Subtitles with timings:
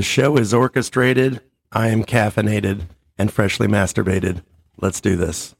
[0.00, 1.42] The show is orchestrated.
[1.70, 2.84] I am caffeinated
[3.18, 4.42] and freshly masturbated.
[4.80, 5.54] Let's do this.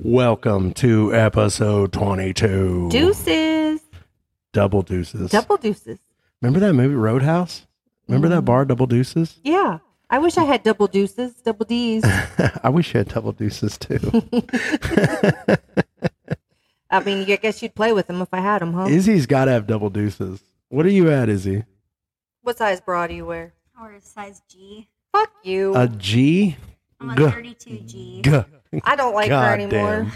[0.00, 2.88] Welcome to episode 22.
[2.90, 3.80] Deuces.
[4.52, 5.30] Double deuces.
[5.30, 6.00] Double deuces.
[6.40, 7.64] Remember that movie Roadhouse?
[8.08, 8.46] Remember that mm.
[8.46, 9.38] bar, Double Deuces?
[9.44, 9.78] Yeah.
[10.10, 12.02] I wish I had double deuces, double D's.
[12.64, 14.00] I wish you had double deuces too.
[16.90, 18.86] I mean, I guess you'd play with them if I had them, huh?
[18.86, 20.42] Izzy's got to have double deuces.
[20.68, 21.62] What are you at, Izzy?
[22.42, 23.54] What size bra do you wear?
[23.80, 24.88] Or size G.
[25.12, 25.74] Fuck you.
[25.76, 26.56] A G?
[27.00, 27.22] I'm a G.
[27.22, 28.22] 32G.
[28.22, 28.80] G.
[28.84, 30.04] I don't like her anymore.
[30.04, 30.12] damn.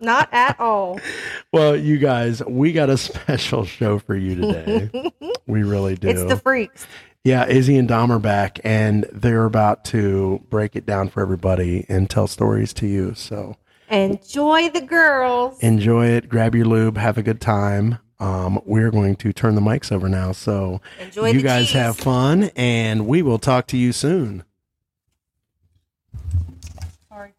[0.00, 1.00] Not at all.
[1.52, 5.10] Well, you guys, we got a special show for you today.
[5.46, 6.08] we really do.
[6.08, 6.86] It's the freaks.
[7.24, 11.86] yeah, Izzy and Dom are back, and they're about to break it down for everybody
[11.88, 13.14] and tell stories to you.
[13.14, 13.56] So
[13.88, 15.58] Enjoy the girls.
[15.60, 17.98] enjoy it, grab your lube, have a good time.
[18.18, 20.32] Um, we're going to turn the mics over now.
[20.32, 21.74] So Enjoy you guys cheese.
[21.74, 24.44] have fun, and we will talk to you soon.
[27.08, 27.32] Sorry.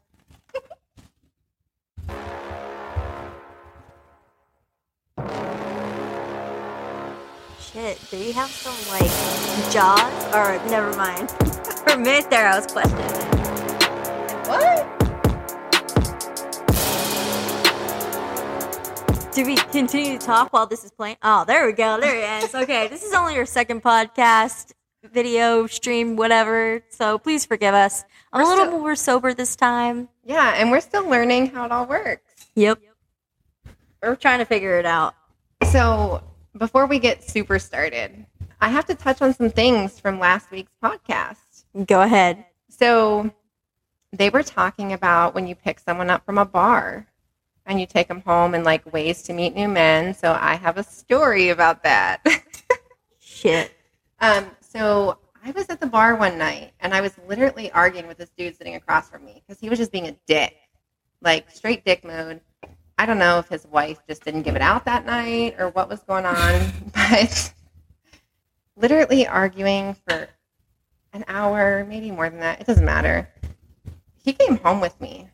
[7.60, 10.26] Shit, do you have some like jaws?
[10.34, 11.30] Or never mind.
[11.88, 13.04] For a minute there, I was questioning.
[14.48, 14.97] What?
[19.38, 21.18] Do we continue to talk while this is playing?
[21.22, 22.00] Oh, there we go.
[22.02, 22.56] There it is.
[22.56, 24.72] Okay, this is only our second podcast,
[25.04, 26.82] video, stream, whatever.
[26.90, 28.04] So please forgive us.
[28.34, 30.10] I'm a We're little still- more sober this time.
[30.26, 32.48] Yeah, and we're still learning how it all works.
[32.56, 32.80] Yep.
[32.82, 33.76] Yep.
[34.02, 35.14] We're trying to figure it out.
[35.70, 36.24] So,
[36.58, 38.26] before we get super started,
[38.60, 41.64] I have to touch on some things from last week's podcast.
[41.86, 42.44] Go ahead.
[42.70, 43.30] So,
[44.12, 47.06] they were talking about when you pick someone up from a bar
[47.68, 50.14] and you take them home and like ways to meet new men.
[50.14, 52.26] So, I have a story about that.
[53.20, 53.74] Shit.
[54.20, 58.18] um, so, I was at the bar one night and I was literally arguing with
[58.18, 60.58] this dude sitting across from me because he was just being a dick,
[61.22, 62.42] like straight dick mode.
[62.98, 65.88] I don't know if his wife just didn't give it out that night or what
[65.88, 67.54] was going on, but
[68.76, 70.28] literally arguing for
[71.14, 72.60] an hour, maybe more than that.
[72.60, 73.30] It doesn't matter.
[74.24, 75.30] He came home with me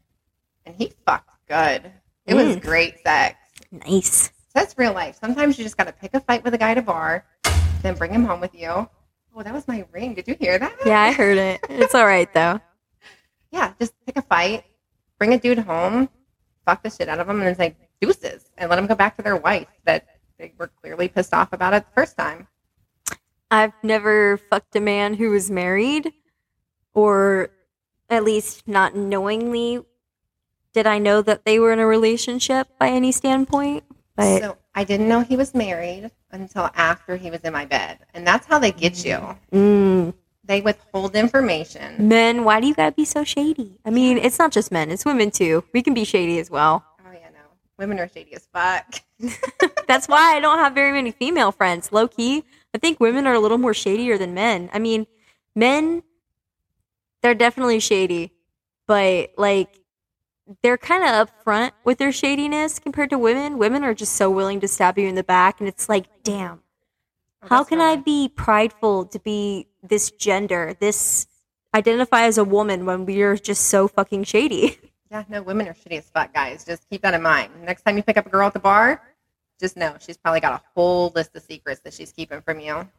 [0.65, 1.91] and he fucked good.
[2.25, 2.61] It was Mm.
[2.61, 3.37] great sex.
[3.71, 4.31] Nice.
[4.53, 5.17] That's real life.
[5.19, 7.25] Sometimes you just got to pick a fight with a guy at a bar,
[7.81, 8.69] then bring him home with you.
[9.35, 10.13] Oh, that was my ring.
[10.13, 10.73] Did you hear that?
[10.85, 11.59] Yeah, I heard it.
[11.69, 12.59] It's all right though.
[13.51, 14.63] yeah, just pick a fight,
[15.17, 16.07] bring a dude home,
[16.65, 19.15] fuck the shit out of him, and it's like deuces, and let them go back
[19.17, 20.05] to their wife that
[20.37, 22.47] they were clearly pissed off about it the first time.
[23.51, 26.11] I've never fucked a man who was married,
[26.93, 27.49] or
[28.09, 29.83] at least not knowingly
[30.73, 33.83] did I know that they were in a relationship by any standpoint.
[34.15, 37.99] But so I didn't know he was married until after he was in my bed,
[38.13, 39.17] and that's how they get you.
[39.51, 40.13] mm,
[40.45, 42.07] They withhold information.
[42.07, 43.79] men, why do you gotta be so shady?
[43.85, 45.63] I mean, it's not just men; it's women too.
[45.73, 46.83] We can be shady as well.
[47.07, 47.39] Oh yeah, no,
[47.77, 49.01] women are shady as fuck.
[49.87, 51.91] That's why I don't have very many female friends.
[51.91, 52.43] Low key,
[52.75, 54.69] I think women are a little more shadier than men.
[54.73, 55.07] I mean,
[55.55, 56.03] men,
[57.21, 58.31] they're definitely shady,
[58.87, 59.79] but like
[60.61, 63.57] they're kind of upfront with their shadiness compared to women.
[63.57, 66.61] Women are just so willing to stab you in the back, and it's like, damn,
[67.43, 71.27] Oh, how can I be prideful to be this gender, this
[71.75, 74.77] identify as a woman when we're just so fucking shady?
[75.11, 76.65] Yeah, no, women are shitty as fuck, guys.
[76.65, 77.51] Just keep that in mind.
[77.63, 78.99] Next time you pick up a girl at the bar,
[79.59, 82.89] just know she's probably got a whole list of secrets that she's keeping from you.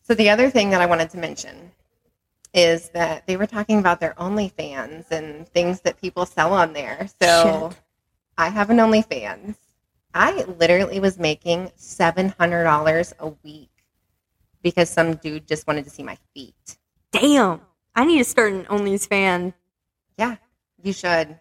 [0.00, 1.70] So the other thing that I wanted to mention
[2.52, 7.08] is that they were talking about their OnlyFans and things that people sell on there.
[7.22, 7.80] So Shit.
[8.36, 9.56] I have an OnlyFans.
[10.12, 13.70] I literally was making seven hundred dollars a week
[14.62, 16.78] because some dude just wanted to see my feet.
[17.12, 17.60] Damn,
[17.94, 19.54] I need to start an OnlyFans.
[20.18, 20.36] Yeah,
[20.82, 21.38] you should.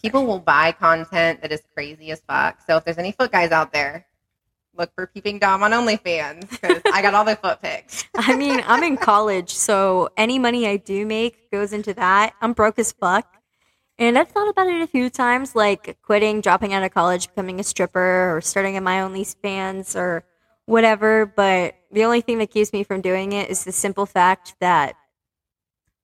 [0.00, 2.60] People will buy content that is crazy as fuck.
[2.66, 4.06] So if there's any foot guys out there,
[4.78, 8.04] look for Peeping Dom on OnlyFans because I got all the foot pics.
[8.16, 12.34] I mean, I'm in college, so any money I do make goes into that.
[12.40, 13.26] I'm broke as fuck.
[13.98, 17.60] And I've thought about it a few times, like quitting, dropping out of college, becoming
[17.60, 20.24] a stripper, or starting in my OnlyFans or
[20.66, 21.24] whatever.
[21.24, 24.96] But the only thing that keeps me from doing it is the simple fact that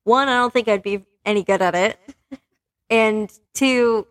[0.05, 1.99] one, I don't think I'd be any good at it.
[2.89, 4.07] And two,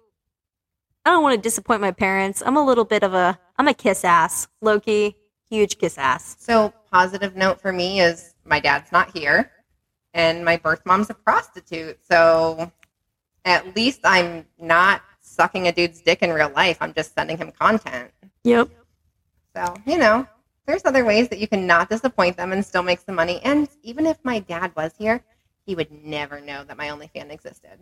[1.05, 2.43] I don't want to disappoint my parents.
[2.45, 5.15] I'm a little bit of a, I'm a kiss ass, low key,
[5.47, 6.35] huge kiss ass.
[6.39, 9.51] So positive note for me is my dad's not here,
[10.15, 11.99] and my birth mom's a prostitute.
[12.03, 12.71] So
[13.45, 16.79] at least I'm not sucking a dude's dick in real life.
[16.81, 18.09] I'm just sending him content.
[18.45, 18.69] Yep.
[19.55, 20.25] So you know,
[20.65, 23.41] there's other ways that you can not disappoint them and still make some money.
[23.43, 25.23] And even if my dad was here,
[25.67, 27.77] he would never know that my OnlyFans existed.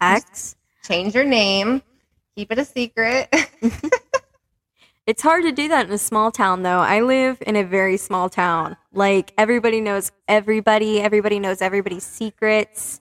[0.00, 0.56] X.
[0.82, 1.82] Change your name,
[2.34, 3.28] keep it a secret.
[5.08, 6.80] It's hard to do that in a small town, though.
[6.80, 8.76] I live in a very small town.
[8.92, 13.00] Like, everybody knows everybody, everybody knows everybody's secrets.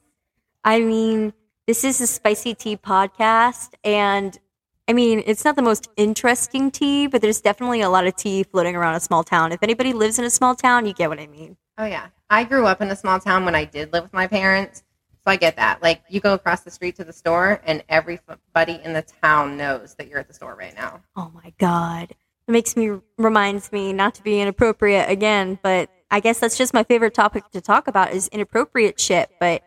[0.63, 1.33] I mean,
[1.65, 4.39] this is a spicy tea podcast, and
[4.87, 8.43] I mean, it's not the most interesting tea, but there's definitely a lot of tea
[8.43, 9.51] floating around a small town.
[9.51, 11.57] If anybody lives in a small town, you get what I mean.
[11.77, 14.27] Oh yeah, I grew up in a small town when I did live with my
[14.27, 14.81] parents,
[15.27, 15.83] so I get that.
[15.83, 19.93] Like you go across the street to the store, and everybody in the town knows
[19.95, 21.01] that you're at the store right now.
[21.17, 22.11] Oh my god.
[22.47, 26.73] It makes me reminds me not to be inappropriate again, but I guess that's just
[26.73, 29.29] my favorite topic to talk about is inappropriate shit.
[29.37, 29.63] But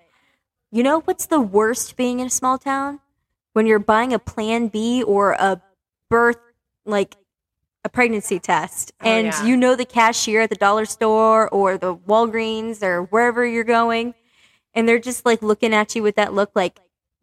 [0.72, 3.00] you know what's the worst being in a small town?
[3.52, 5.60] When you're buying a plan B or a
[6.08, 6.38] birth
[6.86, 7.16] like
[7.84, 9.44] a pregnancy test Oh, and yeah.
[9.44, 14.14] you know the cashier at the dollar store or the Walgreens or wherever you're going
[14.74, 16.80] and they're just like looking at you with that look like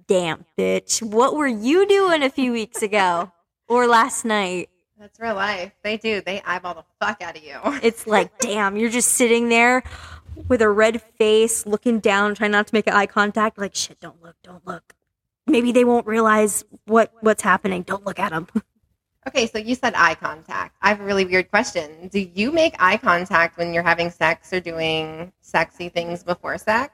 [0.07, 3.31] damn bitch what were you doing a few weeks ago
[3.67, 5.73] or last night That's real life.
[5.83, 6.21] They do.
[6.21, 7.57] They eyeball the fuck out of you.
[7.83, 9.83] it's like damn you're just sitting there
[10.47, 14.21] with a red face looking down trying not to make eye contact like shit don't
[14.23, 14.95] look don't look
[15.45, 18.47] maybe they won't realize what what's happening don't look at them
[19.27, 20.77] Okay, so you said eye contact.
[20.81, 22.07] I have a really weird question.
[22.07, 26.93] Do you make eye contact when you're having sex or doing sexy things before sex?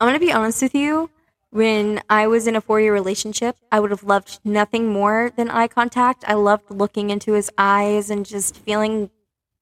[0.00, 1.10] I'm gonna be honest with you.
[1.50, 5.50] When I was in a four year relationship, I would have loved nothing more than
[5.50, 6.24] eye contact.
[6.26, 9.10] I loved looking into his eyes and just feeling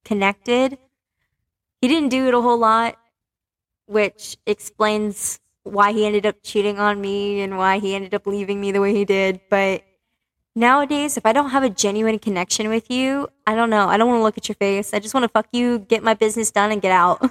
[0.04, 0.78] connected.
[1.80, 2.96] He didn't do it a whole lot,
[3.86, 8.60] which explains why he ended up cheating on me and why he ended up leaving
[8.60, 9.40] me the way he did.
[9.50, 9.82] But
[10.54, 13.88] nowadays, if I don't have a genuine connection with you, I don't know.
[13.88, 14.94] I don't want to look at your face.
[14.94, 17.28] I just want to fuck you, get my business done, and get out.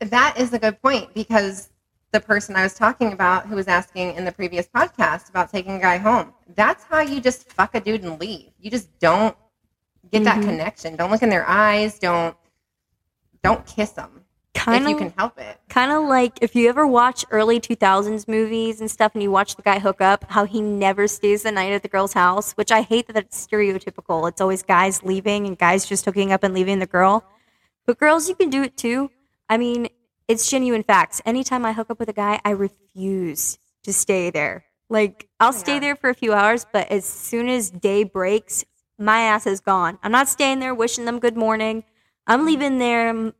[0.00, 1.70] That is a good point because
[2.14, 5.72] the person I was talking about who was asking in the previous podcast about taking
[5.72, 8.50] a guy home, that's how you just fuck a dude and leave.
[8.60, 9.36] You just don't
[10.12, 10.44] get that Mhm.
[10.44, 10.94] connection.
[10.96, 11.98] Don't look in their eyes.
[11.98, 12.36] Don't
[13.42, 14.24] don't kiss them
[14.54, 15.60] Kind if you can help it.
[15.68, 19.56] kind of like if you ever watch early 2000s movies and stuff and you watch
[19.56, 22.72] the guy hook up how he never stays the night at the girl's house which
[22.72, 26.54] i hate that that's stereotypical it's always guys leaving and guys just hooking up and
[26.54, 27.22] leaving the girl
[27.84, 29.10] but girls you can do it too
[29.50, 29.88] i mean
[30.28, 34.64] it's genuine facts anytime i hook up with a guy i refuse to stay there
[34.88, 38.64] like i'll oh stay there for a few hours but as soon as day breaks
[38.98, 41.84] my ass is gone i'm not staying there wishing them good morning
[42.26, 42.46] i'm mm-hmm.
[42.46, 43.32] leaving there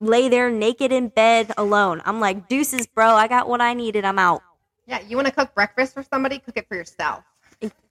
[0.00, 2.02] lay there naked in bed alone.
[2.04, 3.10] I'm like, deuces, bro.
[3.14, 4.04] I got what I needed.
[4.04, 4.42] I'm out.
[4.86, 6.38] Yeah, you want to cook breakfast for somebody?
[6.38, 7.24] Cook it for yourself.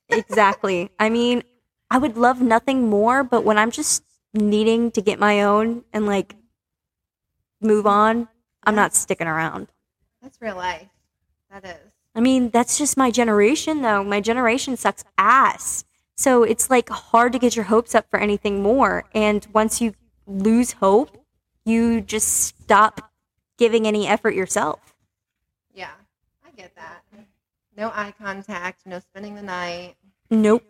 [0.10, 0.92] Exactly.
[1.00, 1.44] I mean,
[1.90, 4.04] I would love nothing more, but when I'm just
[4.34, 6.36] needing to get my own and like
[7.66, 8.28] move on,
[8.64, 9.68] I'm not sticking around.
[10.22, 10.88] That's real life.
[11.52, 11.92] That is.
[12.16, 14.04] I mean, that's just my generation, though.
[14.04, 15.84] My generation sucks ass.
[16.18, 19.04] So it's like hard to get your hopes up for anything more.
[19.14, 19.94] And once you
[20.26, 21.18] lose hope,
[21.66, 23.12] you just stop
[23.58, 24.80] giving any effort yourself.
[25.74, 25.92] Yeah,
[26.46, 27.04] I get that.
[27.78, 29.96] No eye contact, no spending the night.
[30.30, 30.64] Nope.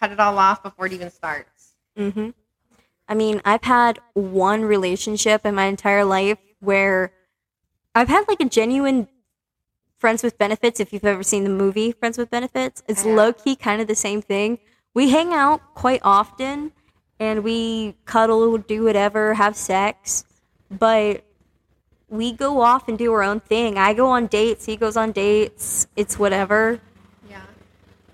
[0.00, 1.74] Cut it all off before it even starts.
[1.96, 2.30] hmm
[3.08, 7.12] I mean, I've had one relationship in my entire life where
[7.94, 9.08] I've had like a genuine
[9.98, 10.80] friends with benefits.
[10.80, 13.94] If you've ever seen the movie Friends with Benefits, it's low key kind of the
[13.94, 14.58] same thing.
[14.94, 16.72] We hang out quite often
[17.18, 20.24] and we cuddle, do whatever, have sex,
[20.70, 21.24] but
[22.08, 23.78] we go off and do our own thing.
[23.78, 26.80] I go on dates, he goes on dates, it's whatever
[27.28, 27.40] Yeah.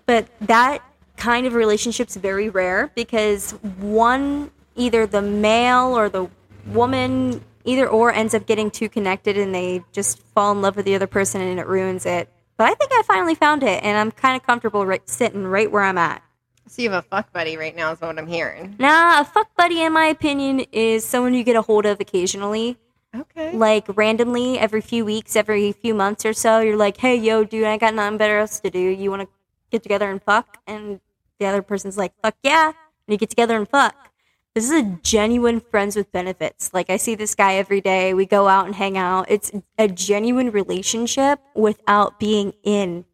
[0.06, 0.82] but that
[1.16, 4.50] kind of relationship's very rare because one
[4.80, 6.28] either the male or the
[6.66, 10.84] woman either or ends up getting too connected and they just fall in love with
[10.86, 13.96] the other person and it ruins it but i think i finally found it and
[13.98, 16.22] i'm kind of comfortable right, sitting right where i'm at
[16.68, 18.76] So you have a fuck buddy right now, is what I'm hearing.
[18.78, 22.76] nah a fuck buddy in my opinion is someone you get a hold of occasionally
[23.14, 23.52] Okay.
[23.56, 27.64] like randomly every few weeks, every few months or so, you're like, hey, yo, dude,
[27.64, 28.78] I got nothing better else to do.
[28.78, 29.28] You want to
[29.72, 30.58] get together and fuck?
[30.68, 31.00] And
[31.40, 32.66] the other person's like, fuck yeah.
[32.68, 32.74] And
[33.08, 34.09] you get together and fuck.
[34.54, 36.74] This is a genuine friends with benefits.
[36.74, 38.14] Like, I see this guy every day.
[38.14, 39.26] We go out and hang out.
[39.28, 43.04] It's a genuine relationship without being in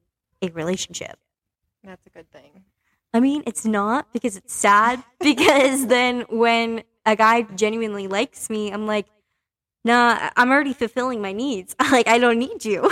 [0.40, 1.19] a relationship.
[1.85, 2.64] That's a good thing.
[3.12, 5.02] I mean, it's not because it's sad.
[5.21, 9.07] because then when a guy genuinely likes me, I'm like,
[9.85, 11.76] nah, I'm already fulfilling my needs.
[11.93, 12.90] like, I don't need you.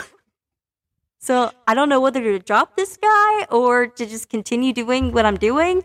[1.19, 5.25] so I don't know whether to drop this guy or to just continue doing what
[5.25, 5.85] I'm doing.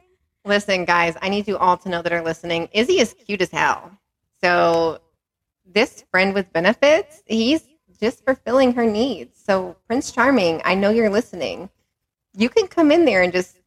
[0.49, 2.69] Listen, guys, I need you all to know that are listening.
[2.71, 3.91] Izzy is cute as hell.
[4.41, 4.99] So
[5.63, 7.67] this friend with benefits, he's
[8.01, 9.39] just fulfilling her needs.
[9.39, 11.69] So Prince Charming, I know you're listening.
[12.35, 13.59] You can come in there and just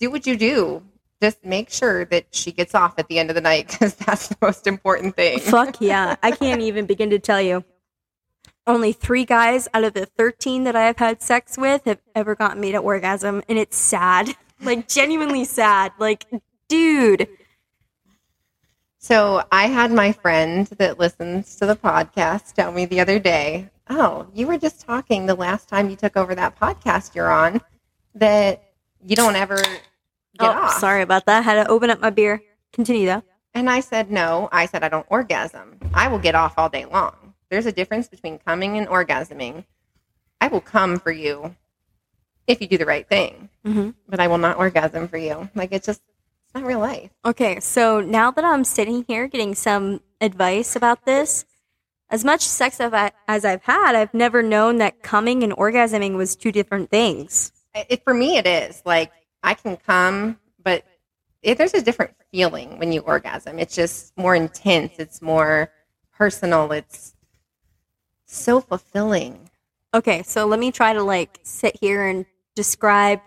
[0.00, 0.82] do what you do.
[1.22, 4.26] Just make sure that she gets off at the end of the night because that's
[4.26, 5.38] the most important thing.
[5.38, 6.16] Fuck yeah.
[6.24, 7.62] I can't even begin to tell you.
[8.66, 12.34] Only three guys out of the 13 that I have had sex with have ever
[12.34, 14.34] gotten me to orgasm, and it's sad.
[14.60, 15.92] Like, genuinely sad.
[15.98, 16.26] Like,
[16.68, 17.28] dude.
[18.98, 23.70] So I had my friend that listens to the podcast tell me the other day,
[23.88, 27.60] "Oh, you were just talking the last time you took over that podcast you're on
[28.14, 28.62] that
[29.06, 29.80] you don't ever get
[30.40, 31.44] oh, off." sorry about that.
[31.44, 32.42] Had to open up my beer.
[32.72, 33.22] Continue, though.
[33.54, 35.78] And I said, "No." I said, "I don't orgasm.
[35.94, 37.34] I will get off all day long.
[37.50, 39.64] There's a difference between coming and orgasming.
[40.40, 41.54] I will come for you
[42.48, 43.90] if you do the right thing, Mm-hmm.
[44.08, 45.48] but I will not orgasm for you.
[45.54, 46.00] Like it's just
[46.44, 51.04] it's not real life." Okay, so now that I'm sitting here getting some advice about
[51.04, 51.44] this,
[52.10, 56.16] as much sex as I- as I've had, I've never known that coming and orgasming
[56.16, 57.52] was two different things.
[57.74, 59.12] it, for me it is like
[59.44, 60.82] i can come but
[61.42, 65.70] it, there's a different feeling when you orgasm it's just more intense it's more
[66.10, 67.14] personal it's
[68.26, 69.48] so fulfilling
[69.94, 72.26] Okay, so let me try to like sit here and
[72.58, 73.20] describe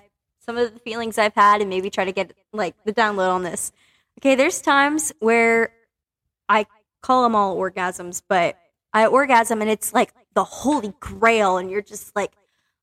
[0.46, 3.44] some of the feelings I've had and maybe try to get like the download on
[3.44, 3.72] this.
[4.20, 5.72] Okay, there's times where
[6.50, 6.66] I
[7.02, 8.58] call them all orgasms, but
[8.92, 12.34] I orgasm and it's like the holy grail and you're just like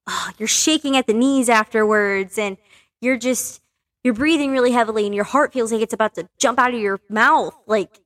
[0.07, 2.57] oh, you're shaking at the knees afterwards and
[3.03, 3.61] you're just
[4.03, 6.81] you're breathing really heavily and your heart feels like it's about to jump out of
[6.81, 8.01] your mouth like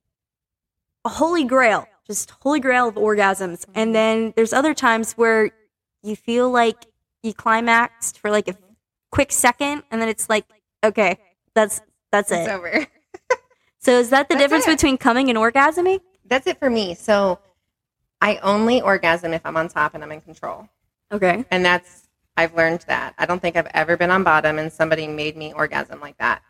[1.05, 5.51] a holy grail just holy grail of orgasms and then there's other times where
[6.01, 6.87] you feel like
[7.23, 8.55] you climaxed for like a
[9.11, 10.45] quick second and then it's like
[10.83, 11.17] okay
[11.55, 12.51] that's that's it's it.
[12.51, 12.87] over.
[13.83, 14.77] So is that the That's difference it.
[14.77, 15.99] between coming and orgasming?
[16.25, 16.95] That's it for me.
[16.95, 17.39] So
[18.21, 20.69] i only orgasm if i'm on top and i'm in control.
[21.11, 21.43] Okay.
[21.51, 23.13] And that's i've learned that.
[23.17, 26.41] I don't think i've ever been on bottom and somebody made me orgasm like that.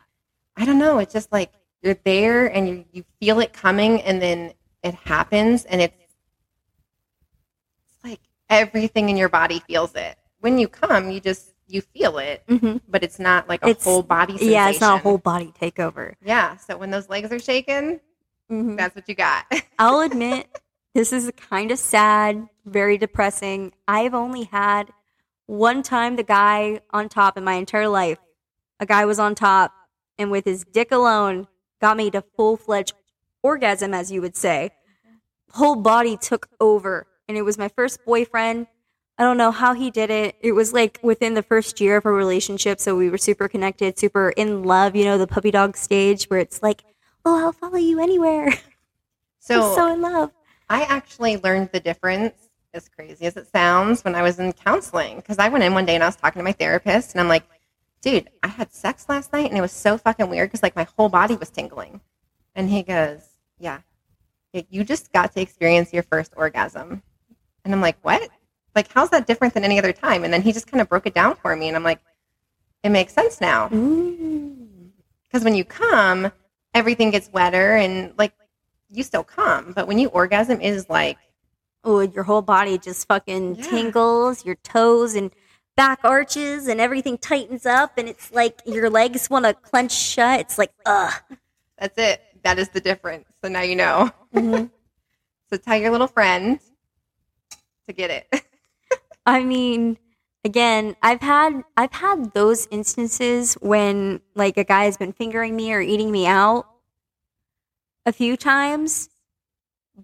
[0.56, 0.98] I don't know.
[1.00, 1.50] It's just like
[1.82, 4.52] you're there and you, you feel it coming and then
[4.84, 5.96] it happens and it's
[7.84, 12.18] it's like everything in your body feels it when you come you just you feel
[12.18, 14.52] it hmm but it's not like a It's- whole body sensation.
[14.52, 18.00] yeah it's not a whole body takeover yeah so when those legs are shaking
[18.50, 18.76] Mhm.
[18.76, 19.46] that's what you got
[19.78, 20.46] I'll admit
[20.94, 23.72] this is kind of sad, very depressing.
[23.88, 24.90] I've only had
[25.46, 28.18] one time the guy on top in my entire life.
[28.78, 29.72] A guy was on top
[30.18, 31.48] and with his dick alone
[31.80, 32.92] got me to full fledged
[33.42, 34.70] orgasm, as you would say.
[35.50, 37.08] Whole body took over.
[37.28, 38.68] And it was my first boyfriend.
[39.16, 40.36] I don't know how he did it.
[40.40, 42.80] It was like within the first year of our relationship.
[42.80, 46.40] So we were super connected, super in love, you know, the puppy dog stage where
[46.40, 46.82] it's like,
[47.24, 48.52] oh, I'll follow you anywhere.
[49.38, 50.32] so, so in love.
[50.68, 52.34] I actually learned the difference,
[52.72, 55.16] as crazy as it sounds, when I was in counseling.
[55.16, 57.28] Because I went in one day and I was talking to my therapist, and I'm
[57.28, 57.44] like,
[58.00, 60.86] dude, I had sex last night, and it was so fucking weird because like my
[60.96, 62.00] whole body was tingling.
[62.54, 63.20] And he goes,
[63.58, 63.80] yeah,
[64.52, 67.02] Yeah, you just got to experience your first orgasm.
[67.64, 68.28] And I'm like, what?
[68.74, 70.24] Like, how's that different than any other time?
[70.24, 72.00] And then he just kind of broke it down for me, and I'm like,
[72.82, 73.68] it makes sense now.
[73.68, 76.30] Because when you come,
[76.74, 78.32] everything gets wetter and like
[78.90, 79.72] you still come.
[79.72, 81.16] But when you orgasm, it is like,
[81.82, 83.62] Oh, your whole body just fucking Yeah.
[83.62, 85.30] tingles, your toes and
[85.76, 90.40] back arches and everything tightens up and it's like your legs want to clench shut.
[90.40, 91.12] It's like, ugh.
[91.78, 92.22] that's it.
[92.42, 93.26] That is the difference.
[93.42, 94.10] So now you know.
[94.34, 94.66] Mm-hmm.
[95.50, 96.58] So tell your little friend
[97.86, 98.46] to get it.
[99.26, 99.98] I mean,
[100.44, 105.72] again, I've had I've had those instances when like a guy has been fingering me
[105.72, 106.66] or eating me out
[108.06, 109.08] a few times,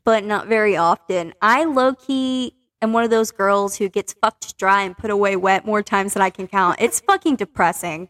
[0.04, 1.34] but not very often.
[1.42, 5.36] I low key am one of those girls who gets fucked dry and put away
[5.36, 6.80] wet more times than I can count.
[6.80, 8.08] It's fucking depressing.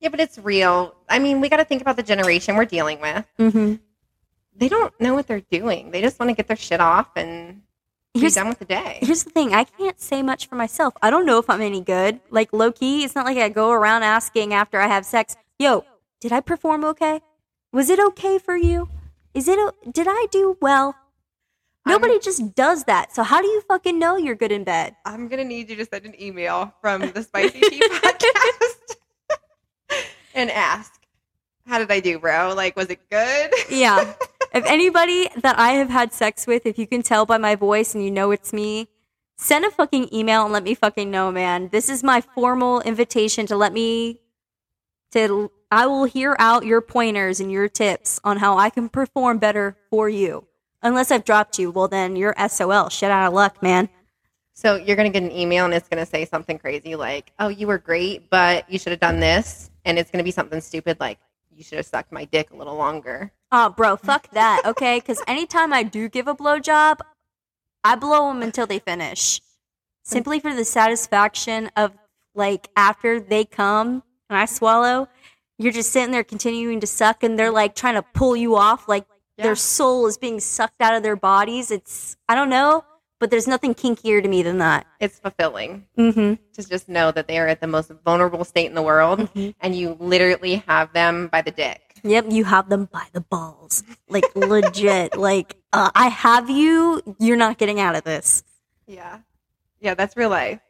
[0.00, 0.94] yeah, but it's real.
[1.08, 3.24] I mean, we got to think about the generation we're dealing with.
[3.38, 3.74] Mm-hmm.
[4.56, 5.90] They don't know what they're doing.
[5.92, 7.62] They just want to get their shit off and
[8.14, 8.98] Here's- done with the day.
[9.02, 10.94] Here's the thing, I can't say much for myself.
[11.00, 12.20] I don't know if I'm any good.
[12.30, 15.84] Like low key, it's not like I go around asking after I have sex, "Yo,
[16.20, 17.20] did I perform okay?
[17.72, 18.88] Was it okay for you?
[19.32, 19.58] Is it
[19.92, 20.96] did I do well?"
[21.86, 23.14] Nobody just does that.
[23.14, 24.96] So how do you fucking know you're good in bed?
[25.06, 28.96] I'm gonna need you to send an email from the Spicy Tea podcast
[30.34, 30.92] and ask,
[31.66, 32.54] "How did I do, bro?
[32.56, 34.14] Like, was it good?" Yeah.
[34.52, 37.94] if anybody that I have had sex with, if you can tell by my voice
[37.94, 38.88] and you know it's me,
[39.36, 41.68] send a fucking email and let me fucking know, man.
[41.68, 44.20] This is my formal invitation to let me
[45.12, 49.38] to I will hear out your pointers and your tips on how I can perform
[49.38, 50.46] better for you.
[50.82, 52.88] Unless I've dropped you, well then you're SOL.
[52.88, 53.88] Shit out of luck, man.
[54.54, 57.66] So you're gonna get an email and it's gonna say something crazy like, "Oh, you
[57.66, 61.18] were great, but you should have done this," and it's gonna be something stupid like,
[61.60, 64.98] "You should have sucked my dick a little longer." Oh, bro, fuck that, okay?
[64.98, 67.00] Because anytime I do give a blowjob,
[67.84, 69.42] I blow them until they finish.
[70.02, 71.92] Simply for the satisfaction of,
[72.34, 75.08] like, after they come and I swallow,
[75.58, 78.88] you're just sitting there continuing to suck and they're, like, trying to pull you off.
[78.88, 79.04] Like,
[79.36, 79.44] Yeah.
[79.44, 81.70] their soul is being sucked out of their bodies.
[81.70, 82.84] It's, I don't know,
[83.20, 84.86] but there's nothing kinkier to me than that.
[84.98, 88.74] It's fulfilling Mm to just know that they are at the most vulnerable state in
[88.74, 89.50] the world, hmm.
[89.60, 91.90] and you literally have them by the dick.
[92.02, 93.84] Yep, you have them by the balls.
[94.08, 95.16] Like, legit.
[95.16, 97.02] Like, uh, I have you.
[97.18, 98.42] You're not getting out of this.
[98.86, 99.18] Yeah.
[99.80, 100.60] Yeah, that's real life.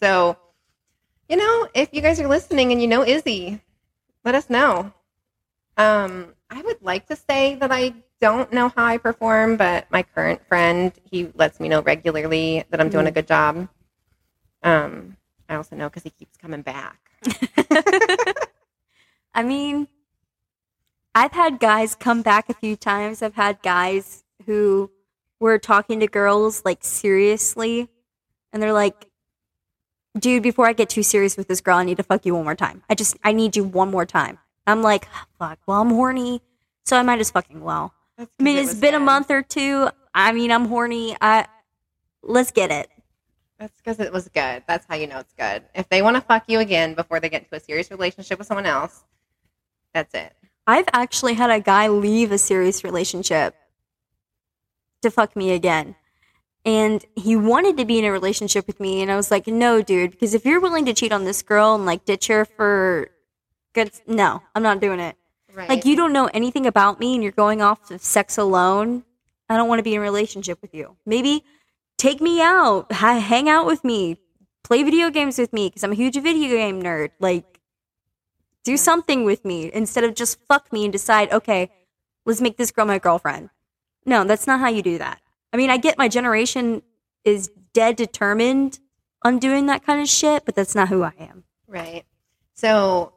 [0.00, 0.36] So,
[1.28, 3.60] you know, if you guys are listening and you know Izzy,
[4.24, 4.92] let us know.
[5.76, 10.02] Um, I would like to say that I don't know how I perform, but my
[10.02, 13.68] current friend, he lets me know regularly that I'm doing a good job.
[14.62, 15.16] Um,
[15.48, 16.98] I also know because he keeps coming back.
[19.34, 19.88] I mean,
[21.14, 23.22] I've had guys come back a few times.
[23.22, 24.90] I've had guys who
[25.40, 27.88] were talking to girls like seriously,
[28.52, 29.08] and they're like,
[30.18, 32.44] dude, before I get too serious with this girl, I need to fuck you one
[32.44, 32.82] more time.
[32.90, 34.38] I just, I need you one more time.
[34.66, 35.08] I'm like,
[35.38, 36.42] fuck, well, I'm horny,
[36.84, 37.94] so I might as fucking well.
[38.20, 39.88] I mean, it has been a month or two.
[40.14, 41.16] I mean, I'm horny.
[41.20, 41.46] I,
[42.22, 42.90] let's get it.
[43.58, 44.62] That's because it was good.
[44.66, 45.64] That's how you know it's good.
[45.74, 48.46] If they want to fuck you again before they get into a serious relationship with
[48.46, 49.04] someone else,
[49.92, 50.34] that's it.
[50.66, 53.54] I've actually had a guy leave a serious relationship
[55.02, 55.96] to fuck me again.
[56.64, 59.00] And he wanted to be in a relationship with me.
[59.02, 61.74] And I was like, no, dude, because if you're willing to cheat on this girl
[61.74, 63.08] and like ditch her for
[63.72, 65.16] good, no, I'm not doing it.
[65.54, 65.68] Right.
[65.68, 69.04] Like, you don't know anything about me and you're going off of sex alone.
[69.48, 70.96] I don't want to be in a relationship with you.
[71.04, 71.44] Maybe
[71.98, 74.18] take me out, ha- hang out with me,
[74.62, 77.10] play video games with me because I'm a huge video game nerd.
[77.18, 77.60] Like,
[78.64, 81.70] do something with me instead of just fuck me and decide, okay,
[82.24, 83.50] let's make this girl my girlfriend.
[84.06, 85.20] No, that's not how you do that.
[85.52, 86.82] I mean, I get my generation
[87.24, 88.78] is dead determined
[89.24, 91.44] on doing that kind of shit, but that's not who I am.
[91.66, 92.04] Right.
[92.54, 93.12] So,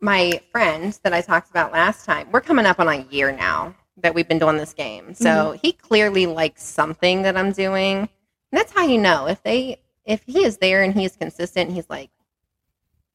[0.00, 3.74] my friend that I talked about last time, we're coming up on a year now
[3.98, 5.12] that we've been doing this game.
[5.14, 7.98] So, he clearly likes something that I'm doing.
[7.98, 8.08] And
[8.52, 12.10] that's how you know if they if he is there and he's consistent, he's like,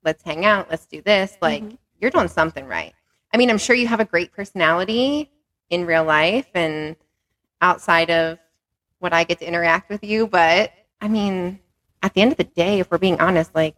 [0.04, 1.78] "Let's hang out, let's do this." Like, Mhm.
[2.00, 2.94] you're doing something right.
[3.34, 5.32] I mean, I'm sure you have a great personality
[5.72, 6.96] in real life and
[7.62, 8.38] outside of
[9.00, 11.60] what I get to interact with you, but I mean,
[12.04, 13.76] at the end of the day, if we're being honest, like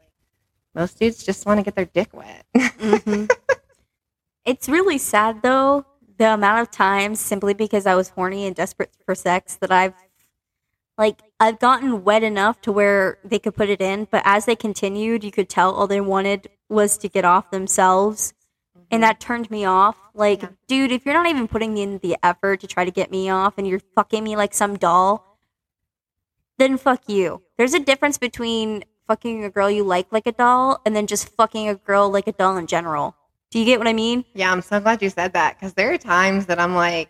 [0.75, 2.45] most dudes just want to get their dick wet.
[2.55, 3.29] Mhm.
[4.45, 5.85] it's really sad though,
[6.17, 9.93] the amount of times simply because I was horny and desperate for sex that I've
[10.97, 14.55] like I've gotten wet enough to where they could put it in, but as they
[14.55, 18.33] continued, you could tell all they wanted was to get off themselves.
[18.91, 19.97] And that turned me off.
[20.13, 20.49] Like, Yeah.
[20.67, 23.57] dude, if you're not even putting in the effort to try to get me off
[23.57, 25.37] and you're fucking me like some doll,
[26.59, 27.41] then fuck you.
[27.57, 31.29] There's a difference between fucking a girl you like like a doll and then just
[31.35, 33.15] fucking a girl like a doll in general.
[33.51, 34.25] Do you get what I mean?
[34.33, 37.09] yeah, I'm so glad you said that because there are times that I'm like,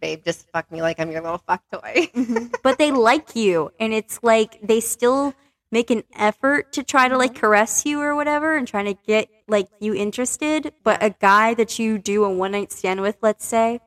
[0.00, 2.10] babe, just fuck me like I'm your little fuck toy.
[2.14, 2.46] Mm-hmm.
[2.62, 5.34] but they like you and it's like they still
[5.74, 7.40] make an effort to try to like mm-hmm.
[7.40, 11.80] caress you or whatever and trying to get like you interested but a guy that
[11.80, 13.80] you do a one night stand with let's say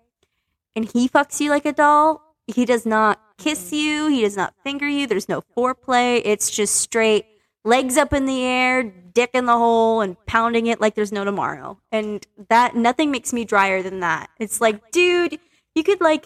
[0.76, 3.76] and he fucks you like a doll he does not kiss mm-hmm.
[3.76, 7.26] you he does not finger you there's no foreplay it's just straight
[7.68, 11.24] legs up in the air dick in the hole and pounding it like there's no
[11.24, 15.40] tomorrow and that nothing makes me drier than that it's like dude
[15.76, 16.26] you could like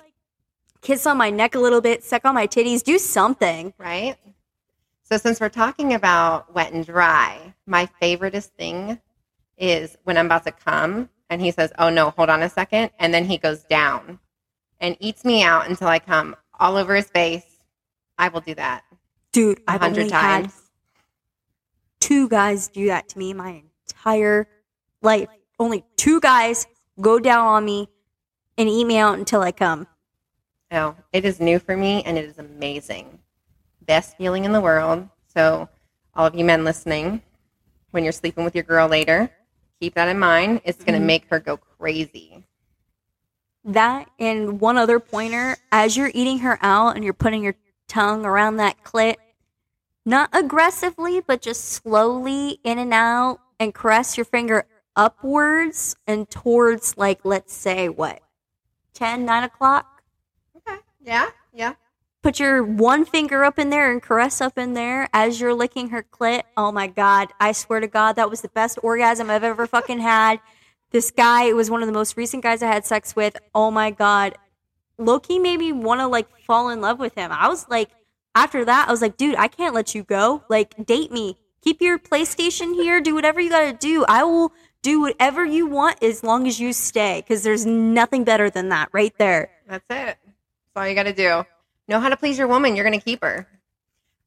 [0.81, 3.73] kiss on my neck a little bit, suck on my titties, do something.
[3.77, 4.17] right?
[5.03, 8.99] So since we're talking about wet and dry, my favoriteest thing
[9.57, 12.91] is when I'm about to come and he says, "Oh no, hold on a second.
[12.99, 14.19] and then he goes down
[14.79, 17.45] and eats me out until I come all over his face.
[18.17, 18.83] I will do that
[19.31, 20.60] Dude, I've only had times.
[22.01, 24.47] Two guys do that to me my entire
[25.01, 25.29] life.
[25.57, 26.67] Only two guys
[26.99, 27.87] go down on me
[28.57, 29.87] and eat me out until I come.
[30.71, 33.19] Oh, it is new for me and it is amazing.
[33.85, 35.07] Best feeling in the world.
[35.33, 35.69] So,
[36.13, 37.21] all of you men listening,
[37.91, 39.31] when you're sleeping with your girl later,
[39.79, 40.61] keep that in mind.
[40.65, 41.07] It's going to Mhm.
[41.07, 42.43] make her go crazy.
[43.63, 47.55] That and one other pointer as you're eating her out and you're putting your
[47.87, 49.15] tongue around that clit,
[50.05, 56.97] not aggressively, but just slowly in and out and caress your finger upwards and towards
[56.97, 58.19] like let's say what
[58.93, 60.01] 10 9 o'clock
[60.57, 60.79] Okay.
[61.01, 61.29] Yeah.
[61.53, 61.73] Yeah.
[62.21, 65.89] put your one finger up in there and caress up in there as you're licking
[65.89, 69.45] her clit oh my god i swear to god that was the best orgasm i've
[69.45, 70.41] ever fucking had
[70.91, 73.91] this guy was one of the most recent guys i had sex with oh my
[73.91, 74.35] god
[74.97, 77.89] low key made me want to like fall in love with him i was like
[78.35, 81.81] after that i was like dude i can't let you go like date me keep
[81.81, 86.23] your playstation here do whatever you gotta do i will do whatever you want as
[86.23, 90.17] long as you stay because there's nothing better than that right there That's it.
[90.73, 91.45] That's all you got to do.
[91.87, 92.75] Know how to please your woman.
[92.75, 93.47] You're going to keep her.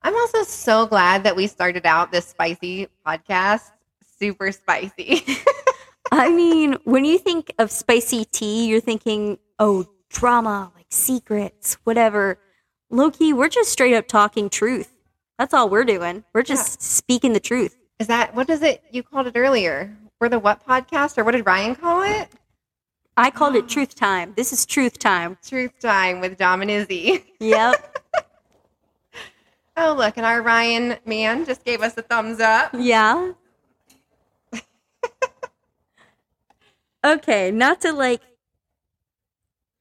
[0.02, 3.70] I'm also so glad that we started out this spicy podcast.
[4.18, 5.22] Super spicy.
[6.12, 12.38] I mean, when you think of spicy tea, you're thinking, oh, drama, like secrets, whatever.
[12.94, 14.94] Low key, we're just straight up talking truth.
[15.36, 16.22] That's all we're doing.
[16.32, 17.76] We're just speaking the truth.
[17.98, 19.96] Is that what is it you called it earlier?
[20.20, 22.28] We're the what podcast or what did Ryan call it?
[23.16, 24.32] I called it truth time.
[24.36, 25.36] This is truth time.
[25.44, 27.24] Truth time with Dom and Izzy.
[27.40, 27.98] Yep.
[29.76, 32.70] Oh, look, and our Ryan man just gave us a thumbs up.
[32.78, 33.32] yeah.
[37.04, 38.20] okay, not to like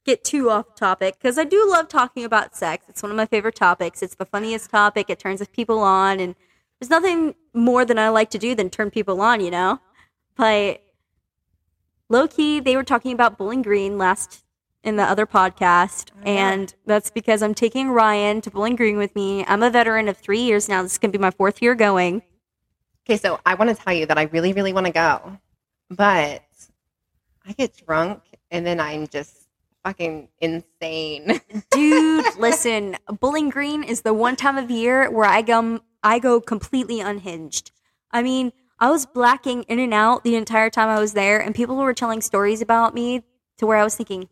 [0.06, 2.86] get too off topic because I do love talking about sex.
[2.90, 4.02] It's one of my favorite topics.
[4.02, 5.10] It's the funniest topic.
[5.10, 6.36] It turns people on, and
[6.80, 9.80] there's nothing more than I like to do than turn people on, you know.
[10.36, 10.82] But
[12.10, 14.44] low key, they were talking about Bowling Green last
[14.84, 19.16] in the other podcast, oh, and that's because I'm taking Ryan to Bowling Green with
[19.16, 19.46] me.
[19.48, 20.84] I'm a veteran of three years now.
[20.84, 22.22] This is gonna be my fourth year going.
[23.06, 25.38] Okay, so I want to tell you that I really, really want to go,
[25.90, 26.44] but
[27.46, 29.43] I get drunk and then I'm just
[29.84, 31.42] fucking insane.
[31.72, 36.42] Dude, listen, Bowling Green is the one time of year where I go I go
[36.42, 37.72] completely unhinged.
[38.12, 41.56] I mean, I was blacking in and out the entire time I was there, and
[41.56, 43.24] people were telling stories about me
[43.58, 44.28] to where I was thinking,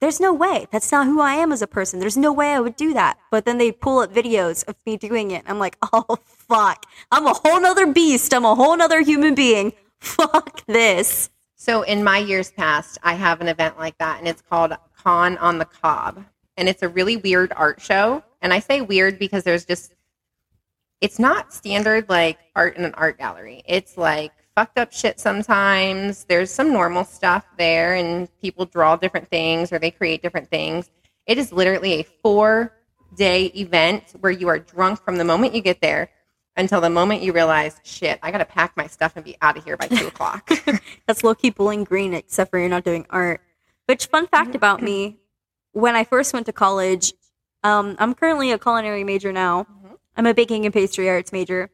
[0.00, 0.66] there's no way.
[0.72, 2.00] That's not who I am as a person.
[2.00, 3.18] There's no way I would do that.
[3.30, 5.44] But then they pull up videos of me doing it.
[5.46, 6.86] I'm like, oh, fuck.
[7.12, 8.34] I'm a whole nother beast.
[8.34, 9.74] I'm a whole nother human being.
[10.00, 11.30] Fuck this.
[11.62, 15.38] So in my years past, I have an event like that, and it's called Con
[15.38, 16.24] on the Cob,
[16.56, 18.24] and it's a really weird art show.
[18.40, 19.94] And I say weird because there's just
[21.00, 23.62] it's not standard like art in an art gallery.
[23.64, 26.24] It's like fucked up shit sometimes.
[26.24, 30.90] There's some normal stuff there, and people draw different things or they create different things.
[31.26, 32.72] It is literally a four
[33.14, 36.10] day event where you are drunk from the moment you get there
[36.56, 39.56] until the moment you realize, shit, I got to pack my stuff and be out
[39.56, 40.50] of here by two o'clock.
[41.06, 43.40] That's low key bowling green, except for you're not doing art.
[43.86, 45.18] Which fun fact about me,
[45.72, 47.14] when I first went to college,
[47.64, 49.66] um, I'm currently a culinary major now.
[50.16, 51.70] I'm a baking and pastry arts major.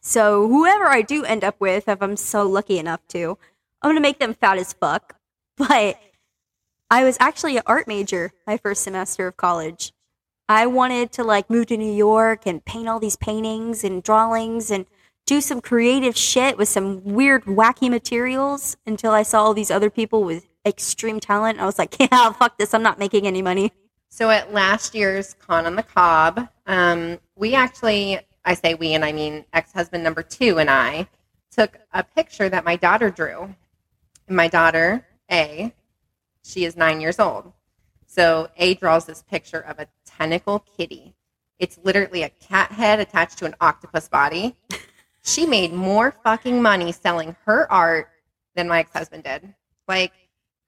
[0.00, 3.38] So whoever I do end up with, if I'm so lucky enough to,
[3.82, 5.16] I'm gonna make them fat as fuck.
[5.56, 6.00] But
[6.90, 9.92] I was actually an art major my first semester of college.
[10.48, 14.70] I wanted to like move to New York and paint all these paintings and drawings
[14.70, 14.86] and
[15.26, 19.88] do some creative shit with some weird, wacky materials until I saw all these other
[19.88, 21.60] people with extreme talent.
[21.60, 22.74] I was like, yeah, fuck this.
[22.74, 23.72] I'm not making any money.
[24.10, 29.04] So at last year's Con on the Cob, um, we actually, I say we, and
[29.04, 31.08] I mean ex-husband number two and I,
[31.50, 33.54] took a picture that my daughter drew.
[34.28, 35.72] And my daughter, A,
[36.42, 37.52] she is nine years old.
[38.14, 41.14] So A draws this picture of a tentacle kitty.
[41.58, 44.56] It's literally a cat head attached to an octopus body.
[45.26, 48.10] She made more fucking money selling her art
[48.56, 49.54] than my ex-husband did.
[49.88, 50.12] Like,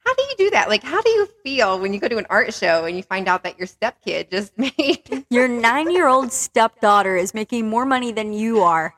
[0.03, 0.71] how do you do that?
[0.71, 3.29] Like, how do you feel when you go to an art show and you find
[3.29, 8.13] out that your stepkid just made Your nine year old stepdaughter is making more money
[8.13, 8.95] than you are.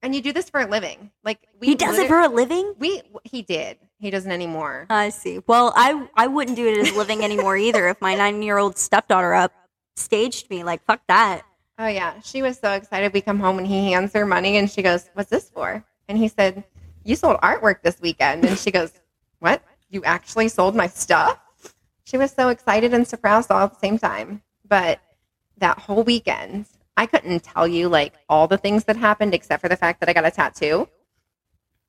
[0.00, 1.10] and you do this for a living?
[1.24, 2.76] Like, we He does it for a living?
[2.78, 3.78] we he did.
[4.00, 4.86] He doesn't anymore.
[4.88, 5.40] I see.
[5.46, 8.78] Well, I I wouldn't do it as living anymore either if my nine year old
[8.78, 9.52] stepdaughter up
[9.94, 10.64] staged me.
[10.64, 11.42] Like, fuck that.
[11.78, 13.12] Oh yeah, she was so excited.
[13.12, 16.16] We come home and he hands her money and she goes, "What's this for?" And
[16.16, 16.64] he said,
[17.04, 18.92] "You sold artwork this weekend." And she goes,
[19.38, 19.62] "What?
[19.90, 21.38] You actually sold my stuff?"
[22.04, 24.42] She was so excited and surprised all at the same time.
[24.66, 25.00] But
[25.58, 29.68] that whole weekend, I couldn't tell you like all the things that happened except for
[29.68, 30.88] the fact that I got a tattoo.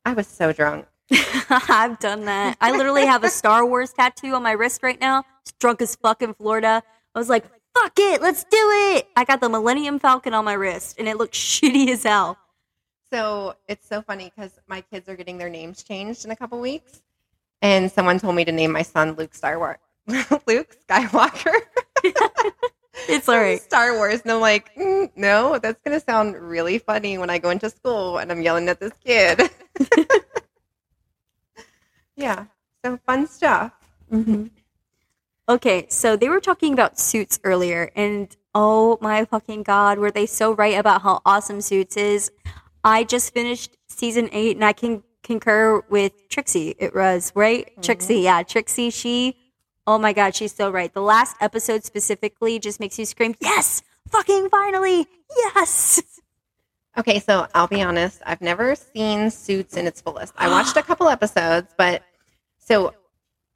[0.03, 0.87] I was so drunk.
[1.49, 2.57] I've done that.
[2.61, 5.23] I literally have a Star Wars tattoo on my wrist right now.
[5.45, 6.81] Just drunk as fuck in Florida.
[7.13, 8.57] I was like, fuck it, let's do
[8.95, 9.07] it.
[9.15, 12.37] I got the Millennium Falcon on my wrist and it looks shitty as hell.
[13.11, 16.61] So it's so funny because my kids are getting their names changed in a couple
[16.61, 17.01] weeks,
[17.61, 19.79] and someone told me to name my son Luke Star Wars.
[20.47, 21.53] Luke Skywalker.
[23.09, 23.61] It's all right.
[23.61, 27.49] Star Wars, and I'm like, mm, no, that's gonna sound really funny when I go
[27.49, 29.49] into school and I'm yelling at this kid.
[32.21, 32.45] Yeah.
[32.83, 33.71] So fun stuff.
[34.11, 34.47] Mm-hmm.
[35.49, 40.25] Okay, so they were talking about suits earlier, and oh my fucking god, were they
[40.25, 42.31] so right about how awesome Suits is?
[42.83, 46.75] I just finished season eight, and I can concur with Trixie.
[46.79, 48.21] It was right, Trixie.
[48.21, 48.89] Yeah, Trixie.
[48.91, 49.35] She,
[49.85, 50.93] oh my god, she's so right.
[50.93, 56.01] The last episode specifically just makes you scream, "Yes, fucking finally, yes!"
[56.97, 58.21] Okay, so I'll be honest.
[58.25, 60.33] I've never seen Suits in its fullest.
[60.37, 62.03] I watched a couple episodes, but
[62.71, 62.93] so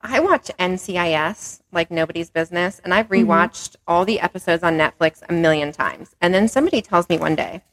[0.01, 3.25] I watch NCIS like nobody's business, and I've Mhm.
[3.25, 6.15] rewatched all the episodes on Netflix a million times.
[6.21, 7.63] And then somebody tells me one day,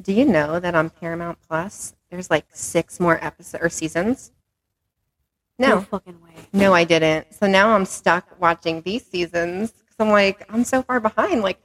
[0.00, 4.30] "Do you know that on Paramount Plus there's like six more episodes or seasons?"
[5.58, 6.48] No, fucking way.
[6.52, 7.32] no, I didn't.
[7.32, 11.42] So now I'm stuck watching these seasons because I'm like, I'm so far behind.
[11.42, 11.60] Like,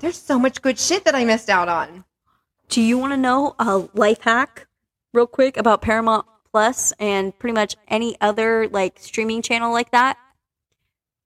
[0.00, 2.04] there's so much good shit that I missed out on.
[2.68, 4.66] Do you want to know a life hack
[5.12, 10.18] real quick about Paramount Plus and pretty much any other like streaming channel like that?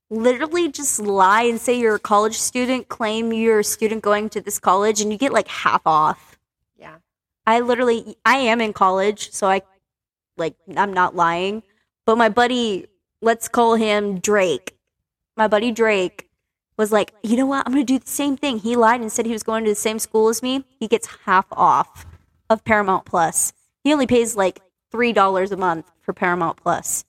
[0.08, 4.40] Literally just lie and say you're a college student, claim you're a student going to
[4.40, 6.38] this college and you get like half off.
[6.78, 6.98] Yeah.
[7.44, 9.62] I literally I am in college, so I
[10.36, 11.64] like I'm not lying.
[12.04, 12.86] But my buddy,
[13.20, 14.76] let's call him Drake.
[15.36, 16.30] My buddy Drake
[16.76, 17.66] was like, you know what?
[17.66, 18.60] I'm gonna do the same thing.
[18.60, 20.64] He lied and said he was going to the same school as me.
[20.78, 22.06] He gets half off
[22.48, 23.52] of Paramount Plus.
[23.82, 27.04] He only pays like three dollars a month for Paramount Plus.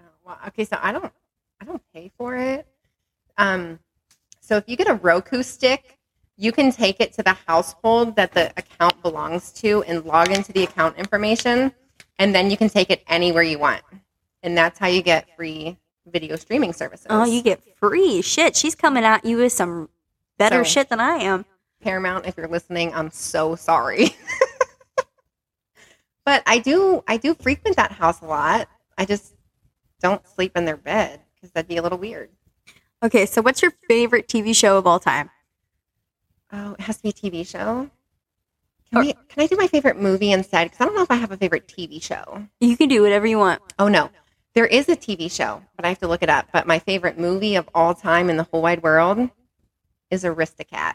[0.00, 1.12] Oh, well, okay, so I don't
[1.60, 2.66] I don't pay for it.
[3.38, 3.78] Um
[4.40, 5.98] so if you get a Roku stick,
[6.36, 10.52] you can take it to the household that the account belongs to and log into
[10.52, 11.72] the account information
[12.18, 13.82] and then you can take it anywhere you want.
[14.42, 17.06] And that's how you get free video streaming services.
[17.08, 18.56] Oh, you get free shit.
[18.56, 19.88] She's coming at you with some
[20.38, 21.44] better So- shit than I am.
[21.80, 24.10] Paramount, if you're listening, I'm so sorry.
[26.24, 28.68] but I do I do frequent that house a lot.
[28.98, 29.34] I just
[30.00, 32.30] don't sleep in their bed because that'd be a little weird.
[33.02, 35.30] Okay, so what's your favorite TV show of all time?
[36.52, 37.90] Oh, it has to be a TV show.
[38.90, 40.66] Can, Or- we, can I do my favorite movie instead?
[40.70, 42.46] Because I don't know if I have a favorite TV show.
[42.60, 43.60] You can do whatever you want.
[43.78, 44.10] Oh, no.
[44.54, 46.48] There is a TV show, but I have to look it up.
[46.52, 49.30] But my favorite movie of all time in the whole wide world
[50.10, 50.94] is Aristocats.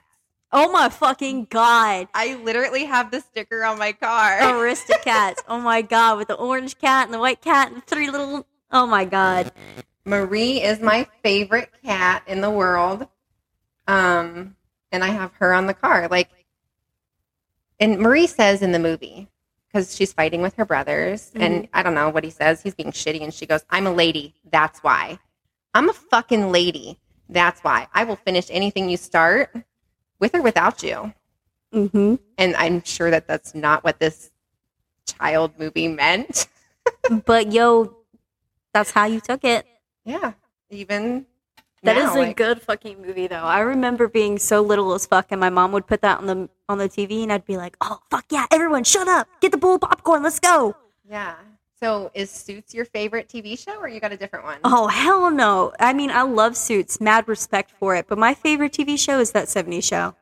[0.60, 2.08] Oh my fucking god.
[2.16, 4.40] I literally have the sticker on my car.
[4.40, 5.38] Aristocats.
[5.48, 8.44] oh my god, with the orange cat and the white cat and three little.
[8.72, 9.52] Oh my god.
[10.04, 13.08] Marie is my favorite cat in the world.
[13.88, 14.56] Um,
[14.92, 16.08] and I have her on the car.
[16.10, 16.30] Like,
[17.80, 19.28] and Marie says in the movie,
[19.68, 22.64] because she's fighting with her brothers, and I don't know what he says.
[22.64, 24.34] He's being shitty, and she goes, I'm a lady.
[24.50, 25.20] That's why.
[25.76, 26.98] I'm a fucking lady.
[27.30, 27.88] That's why.
[27.94, 29.56] I will finish anything you start
[30.20, 31.14] with or without you.
[31.74, 32.16] Mm-hmm.
[32.38, 34.32] And I'm sure that that's not what this
[35.06, 36.48] child movie meant.
[37.26, 37.98] But yo,
[38.74, 39.66] that's how you took it.
[40.06, 40.34] yeah.
[40.70, 41.26] Even
[41.84, 43.44] That is now, a like- good fucking movie, though.
[43.44, 46.50] I remember being so little as fuck, and my mom would put that on the
[46.70, 49.58] on the TV, and I'd be like, "Oh fuck yeah, everyone, shut up, get the
[49.58, 50.76] bowl of popcorn, let's go."
[51.10, 51.36] Yeah.
[51.82, 54.60] So is Suits your favorite TV show or you got a different one?
[54.64, 55.74] Oh hell no!
[55.80, 59.32] I mean, I love Suits, mad respect for it, but my favorite TV show is
[59.32, 60.16] that '70s show.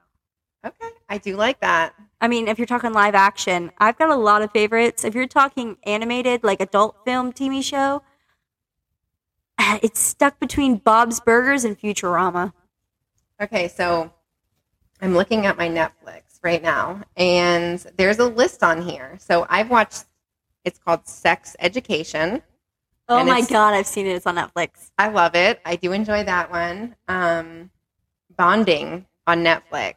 [0.65, 0.89] Okay.
[1.07, 1.93] I do like that.
[2.19, 5.05] I mean, if you're talking live action, I've got a lot of favorites.
[5.05, 8.01] If you're talking animated, like adult film TV show,
[9.59, 12.53] it's stuck between Bob's Burgers and Futurama.
[13.41, 14.11] Okay, so
[15.01, 19.17] I'm looking at my Netflix right now and there's a list on here.
[19.19, 20.05] So I've watched
[20.65, 22.41] it's called Sex Education.
[23.07, 24.15] Oh my god, I've seen it.
[24.15, 24.89] It's on Netflix.
[24.97, 25.61] I love it.
[25.63, 26.95] I do enjoy that one.
[27.07, 27.69] Um
[28.35, 29.93] Bonding on Netflix.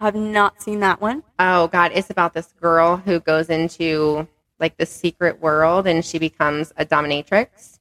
[0.00, 1.22] I've not seen that one.
[1.38, 4.26] Oh god, it's about this girl who goes into
[4.58, 7.78] like the secret world and she becomes a dominatrix.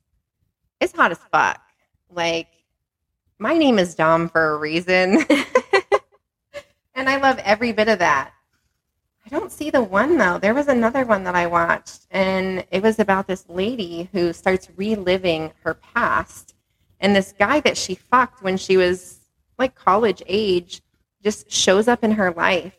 [0.79, 1.61] It's hot as fuck.
[2.11, 2.49] Like
[3.39, 5.23] my name is Dom for a reason.
[6.93, 8.33] and I love every bit of that.
[9.31, 10.39] I don't see the one though.
[10.39, 14.67] There was another one that I watched and it was about this lady who starts
[14.75, 16.53] reliving her past
[16.99, 19.19] and this guy that she fucked when she was
[19.57, 20.81] like college age
[21.23, 22.75] just shows up in her life.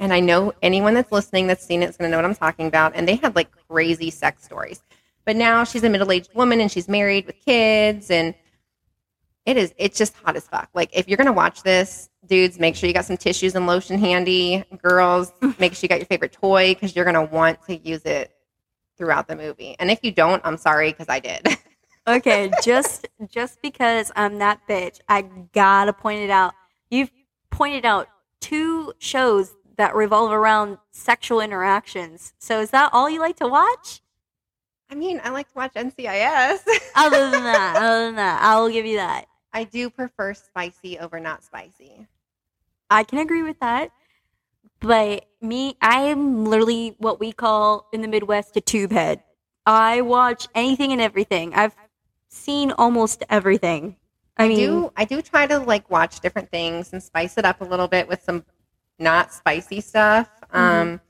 [0.00, 2.34] And I know anyone that's listening that's seen it is going to know what I'm
[2.34, 2.92] talking about.
[2.94, 4.82] And they had like crazy sex stories.
[5.24, 8.10] But now she's a middle aged woman and she's married with kids.
[8.10, 8.34] And
[9.46, 10.68] it is, it's just hot as fuck.
[10.74, 13.66] Like, if you're going to watch this, dudes, make sure you got some tissues and
[13.66, 14.64] lotion handy.
[14.82, 18.02] Girls, make sure you got your favorite toy because you're going to want to use
[18.02, 18.32] it
[18.96, 19.74] throughout the movie.
[19.78, 21.46] And if you don't, I'm sorry because I did.
[22.06, 26.52] Okay, just just because I'm that bitch, I gotta point it out.
[26.90, 27.12] You've
[27.50, 28.08] pointed out
[28.40, 32.34] two shows that revolve around sexual interactions.
[32.38, 34.00] So is that all you like to watch?
[34.90, 36.60] I mean, I like to watch NCIS.
[36.96, 39.26] Other than that, other than that, I will give you that.
[39.52, 42.06] I do prefer spicy over not spicy.
[42.90, 43.90] I can agree with that.
[44.80, 49.22] But me, I am literally what we call in the Midwest a tube head.
[49.64, 51.54] I watch anything and everything.
[51.54, 51.76] I've
[52.28, 53.96] seen almost everything.
[54.36, 57.44] I I mean, do I do try to like watch different things and spice it
[57.44, 58.44] up a little bit with some
[58.98, 60.28] not spicy stuff.
[60.52, 60.58] Mm-hmm.
[60.58, 61.00] Um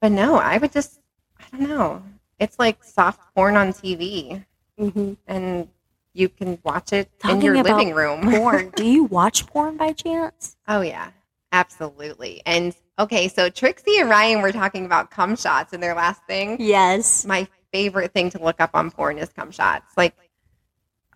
[0.00, 1.00] but no, I would just
[1.38, 2.02] I don't know.
[2.38, 4.44] It's like soft porn on TV
[4.78, 5.16] mhm.
[5.26, 5.68] and
[6.14, 8.30] you can watch it in your living room.
[8.30, 8.70] porn.
[8.76, 10.56] do you watch porn by chance?
[10.66, 11.10] Oh yeah.
[11.52, 12.42] Absolutely.
[12.44, 16.56] And okay, so Trixie and Ryan were talking about cum shots in their last thing.
[16.60, 17.24] Yes.
[17.24, 19.92] My favorite thing to look up on porn is cum shots.
[19.96, 20.14] Like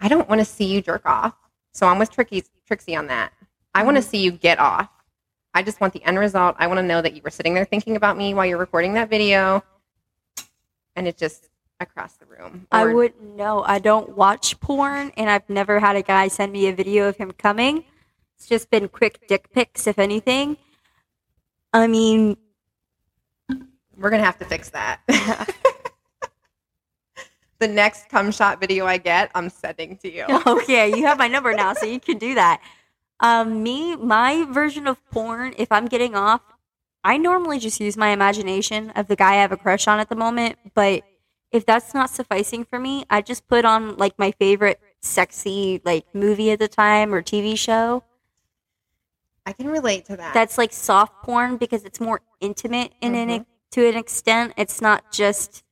[0.00, 1.34] I don't want to see you jerk off.
[1.72, 3.32] So I'm with Trixie Trixie on that.
[3.74, 4.10] I want to mm-hmm.
[4.10, 4.88] see you get off.
[5.54, 6.56] I just want the end result.
[6.58, 8.94] I want to know that you were sitting there thinking about me while you're recording
[8.94, 9.62] that video.
[10.96, 11.48] And it just
[11.82, 12.66] across the room.
[12.72, 13.62] I wouldn't know.
[13.62, 17.16] I don't watch porn, and I've never had a guy send me a video of
[17.16, 17.84] him coming.
[18.36, 20.56] It's just been quick dick pics, if anything.
[21.72, 22.36] I mean,
[23.96, 25.00] We're gonna have to fix that.
[27.58, 30.26] the next cum shot video I get, I'm sending to you.
[30.46, 32.60] okay, you have my number now, so you can do that.
[33.20, 36.40] Um, me, my version of porn, if I'm getting off,
[37.04, 40.08] I normally just use my imagination of the guy I have a crush on at
[40.08, 40.58] the moment.
[40.74, 41.04] But
[41.52, 46.06] if that's not sufficing for me, I just put on like my favorite sexy like
[46.14, 48.04] movie at the time or TV show.
[49.44, 50.34] I can relate to that.
[50.34, 53.46] That's like soft porn because it's more intimate in an Mhm.
[53.72, 54.54] to an extent.
[54.56, 55.64] It's not just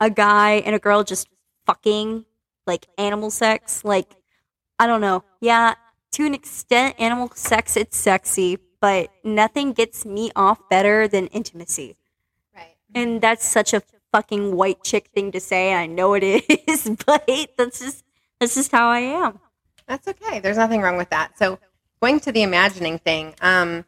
[0.00, 1.28] a guy and a girl just
[1.66, 2.24] fucking
[2.66, 3.84] like animal sex.
[3.84, 4.14] Like
[4.78, 5.24] I don't know.
[5.40, 5.74] Yeah,
[6.12, 11.96] to an extent, animal sex it's sexy, but nothing gets me off better than intimacy.
[12.54, 12.76] right.
[12.94, 15.74] And that's such a fucking white chick thing to say.
[15.74, 16.22] I know it
[16.68, 18.04] is, but that's just
[18.40, 19.38] that's just how I am.
[19.86, 20.40] That's okay.
[20.40, 21.38] There's nothing wrong with that.
[21.38, 21.58] So
[22.00, 23.84] going to the imagining thing, um,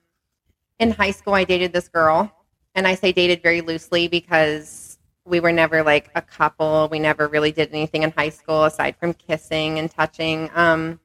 [0.78, 2.33] in high school I dated this girl,
[2.74, 6.88] and I say dated very loosely because we were never like a couple.
[6.90, 10.50] We never really did anything in high school aside from kissing and touching.
[10.54, 11.00] Um,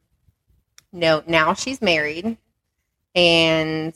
[0.91, 2.38] no, now she's married,
[3.13, 3.93] and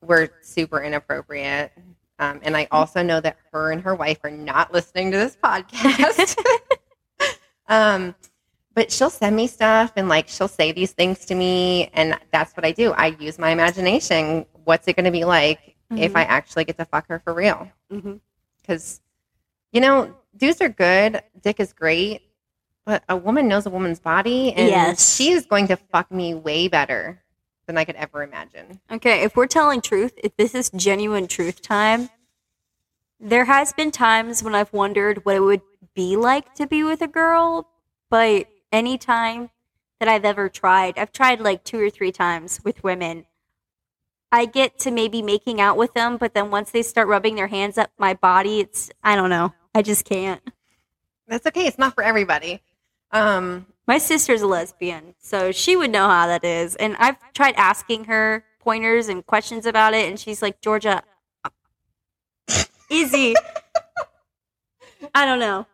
[0.00, 1.72] we're super inappropriate.
[2.18, 5.36] Um, and I also know that her and her wife are not listening to this
[5.42, 6.36] podcast.
[7.68, 8.14] um,
[8.74, 12.56] but she'll send me stuff and like she'll say these things to me, and that's
[12.56, 12.92] what I do.
[12.92, 14.46] I use my imagination.
[14.64, 16.16] What's it going to be like if Mhm.
[16.18, 17.68] I actually get to fuck her for real?
[18.60, 19.00] Because,
[19.72, 22.22] you know, dudes are good, dick is great,
[22.84, 25.14] but a woman knows a woman's body, and Yes.
[25.16, 27.22] she is going to fuck me way better
[27.66, 28.80] than I could ever imagine.
[28.90, 32.10] Okay, if we're telling truth, if this is genuine truth time,
[33.20, 35.62] there has been times when I've wondered what it would
[35.94, 37.68] be like to be with a girl,
[38.10, 39.50] but any time
[40.00, 43.26] that I've ever tried, I've tried like two or three times with women.
[44.32, 47.46] I get to maybe making out with them, but then once they start rubbing their
[47.46, 49.54] hands up my body, it's I don't know.
[49.74, 50.42] I just can't.
[51.28, 51.66] That's okay.
[51.66, 52.60] It's not for everybody.
[53.12, 56.74] Um, My sister's a lesbian, so she would know how that is.
[56.76, 61.02] And I've tried asking her pointers and questions about it, and she's like, Georgia,
[61.44, 61.50] uh,
[62.90, 63.34] easy.
[65.14, 65.66] I don't know.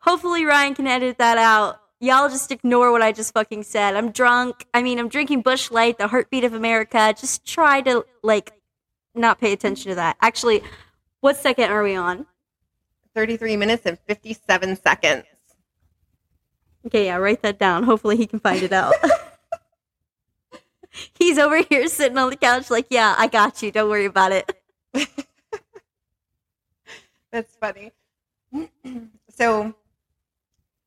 [0.00, 1.80] Hopefully, Ryan can edit that out.
[2.00, 3.94] Y'all just ignore what I just fucking said.
[3.94, 4.66] I'm drunk.
[4.74, 7.14] I mean, I'm drinking Busch Light, the heartbeat of America.
[7.18, 8.52] Just try to, like,
[9.14, 10.16] not pay attention to that.
[10.20, 10.62] Actually,
[11.20, 12.26] what second are we on?
[13.14, 15.24] 33 minutes and 57 seconds.
[16.86, 17.82] Okay, yeah, write that down.
[17.84, 18.94] Hopefully he can find it out.
[21.18, 23.70] He's over here sitting on the couch like, yeah, I got you.
[23.72, 24.52] Don't worry about it.
[27.32, 27.90] That's funny.
[29.28, 29.74] so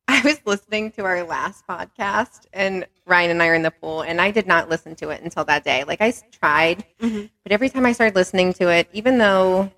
[0.06, 4.00] I was listening to our last podcast, and Ryan and I are in the pool,
[4.02, 5.84] and I did not listen to it until that day.
[5.84, 7.28] Like I tried, Mhm.
[7.42, 9.70] but every time I started listening to it, even though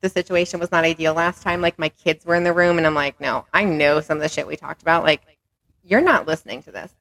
[0.00, 2.86] the situation was not ideal last time, like my kids were in the room, and
[2.86, 5.04] I'm like, no, I know some of the shit we talked about.
[5.04, 5.20] Like,
[5.84, 6.92] you're not listening to this.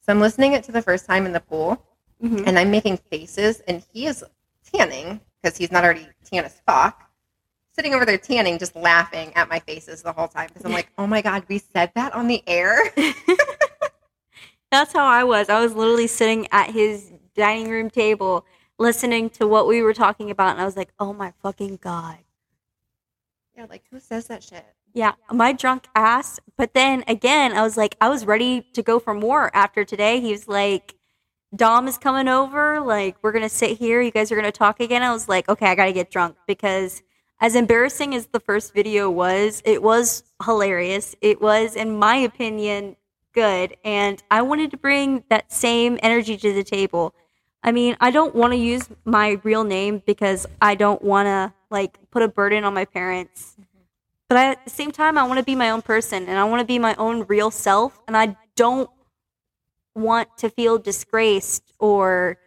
[0.00, 1.82] So I'm listening it to the first time in the pool,
[2.22, 2.46] Mhm.
[2.46, 4.24] and I'm making faces, and he is
[4.72, 7.00] tanning because he's not already tan as fuck.
[7.74, 10.88] Sitting over there tanning, just laughing at my faces the whole time because I'm like,
[10.96, 12.78] oh my god, we said that on the air.
[14.70, 15.48] That's how I was.
[15.48, 18.44] I was literally sitting at his dining room table
[18.78, 22.18] listening to what we were talking about, and I was like, oh my fucking God.
[23.56, 24.64] yeah, like who says that shit?
[24.94, 26.38] Yeah, my drunk ass.
[26.56, 30.20] But then again, I was like, I was ready to go for more after today.
[30.20, 30.94] He was like,
[31.54, 32.80] Dom is coming over.
[32.80, 34.00] Like, we're going to sit here.
[34.00, 35.02] You guys are going to talk again.
[35.02, 37.02] I was like, okay, I got to get drunk because
[37.40, 41.16] as embarrassing as the first video was, it was hilarious.
[41.20, 42.96] It was, in my opinion,
[43.32, 43.76] good.
[43.84, 47.14] And I wanted to bring that same energy to the table.
[47.64, 51.52] I mean, I don't want to use my real name because I don't want to
[51.70, 53.56] like put a burden on my parents.
[54.34, 56.42] But I, at the same time, I want to be my own person and I
[56.42, 58.00] want to be my own real self.
[58.08, 58.90] And I don't
[59.94, 62.38] want to feel disgraced or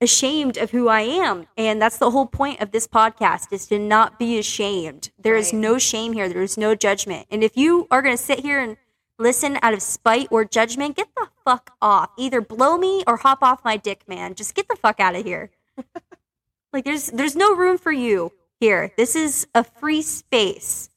[0.00, 1.46] ashamed of who I am.
[1.56, 5.12] And that's the whole point of this podcast is to not be ashamed.
[5.20, 5.60] There is Right.
[5.60, 6.28] no shame here.
[6.28, 7.28] There is no judgment.
[7.30, 8.76] And if you are going to sit here and
[9.16, 12.10] listen out of spite or judgment, get the fuck off.
[12.18, 14.34] Either blow me or hop off my dick, man.
[14.34, 15.52] Just get the fuck out of here.
[16.72, 18.90] like there's there's no room for you here.
[18.96, 20.89] This is a free space.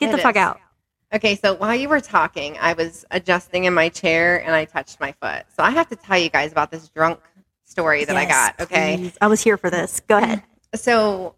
[0.00, 0.40] Get It the fuck is.
[0.40, 0.60] out.
[1.12, 5.00] Okay, so while you were talking, I was adjusting in my chair and I touched
[5.00, 5.44] my foot.
[5.54, 7.20] So I have to tell you guys about this drunk
[7.64, 8.60] story that I got.
[8.60, 8.96] Okay.
[8.96, 9.18] please.
[9.20, 10.00] I was here for this.
[10.00, 10.42] Go ahead.
[10.74, 11.34] So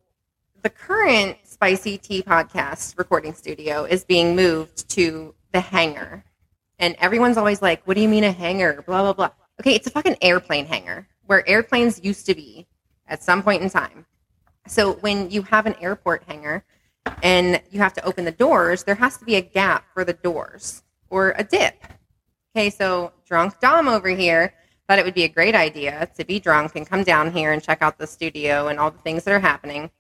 [0.63, 6.25] the current Spicy Tea podcast recording studio is being moved to the hangar.
[6.79, 8.83] And everyone's always like, what do you mean a hangar?
[8.83, 9.31] Blah, blah, blah.
[9.61, 12.67] Okay, it's a fucking airplane hangar where airplanes used to be
[13.07, 14.05] at some point in time.
[14.67, 16.65] So when you have an airport hangar
[17.23, 20.13] and you have to open the doors, there has to be a gap for the
[20.13, 21.75] doors or a dip.
[22.55, 24.53] Okay, so drunk Dom over here
[24.87, 27.63] thought it would be a great idea to be drunk and come down here and
[27.63, 29.91] check out the studio and all the things that are happening.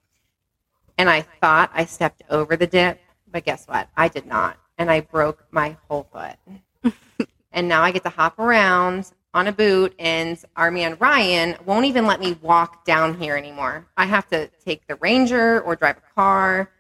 [0.99, 3.01] And I thought I stepped over the dip,
[3.31, 3.89] but guess what?
[3.97, 4.59] I did not.
[4.77, 6.93] And I broke my whole foot.
[7.53, 11.87] and now I get to hop around on a boot, and our man Ryan won't
[11.87, 13.87] even let me walk down here anymore.
[13.97, 16.71] I have to take the Ranger or drive a car.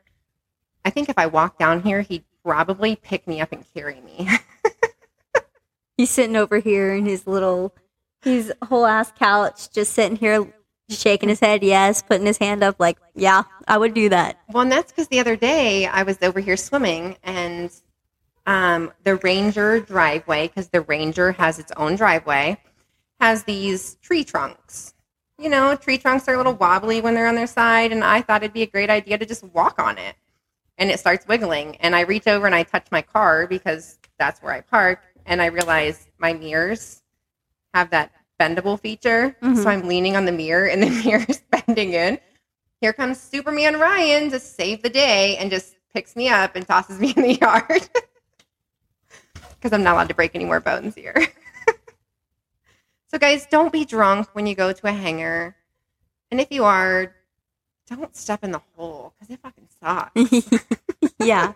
[0.85, 4.28] I think if I walked down here, he'd probably pick me up and carry me.
[5.97, 7.74] He's sitting over here in his little,
[8.22, 10.53] his whole ass couch, just sitting here
[10.89, 14.39] shaking his head, yes, putting his hand up, like, yeah, I would do that.
[14.51, 17.70] Well, and that's because the other day I was over here swimming and
[18.47, 22.61] um, the Ranger driveway, because the Ranger has its own driveway,
[23.20, 24.95] has these tree trunks.
[25.39, 28.20] You know, tree trunks are a little wobbly when they're on their side, and I
[28.20, 30.16] thought it'd be a great idea to just walk on it.
[30.83, 34.43] And it starts wiggling, and I reach over and I touch my car because that's
[34.43, 37.03] where I park, and I realize my mirrors
[37.72, 38.11] have that
[38.41, 39.37] bendable feature.
[39.41, 39.62] Mhm.
[39.62, 42.18] So I'm leaning on the mirror, and the mirror is bending in
[42.83, 46.99] here comes Superman Ryan to save the day and just picks me up and tosses
[46.99, 47.89] me in the yard.
[49.39, 51.14] Because I'm not allowed to break any more bones here.
[53.09, 55.55] so, guys, don't be drunk when you go to a hangar.
[56.33, 57.14] And if you are,
[57.97, 61.14] don't step in the hole because it fucking sucks.
[61.20, 61.53] yeah.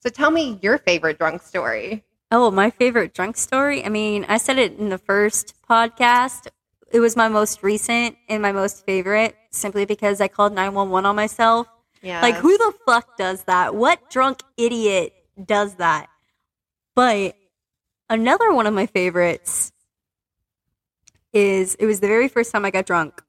[0.00, 2.04] so, tell me your favorite drunk story.
[2.30, 3.84] Oh, my favorite drunk story?
[3.84, 6.48] I mean, I said it in the first podcast.
[6.90, 11.16] It was my most recent and my most favorite simply because I called 911 on
[11.16, 11.68] myself.
[12.02, 12.20] Yeah.
[12.20, 13.74] Like, who the fuck does that?
[13.74, 16.08] What drunk idiot does that?
[16.94, 17.36] But
[18.08, 19.72] another one of my favorites
[21.32, 23.22] is it was the very first time I got drunk.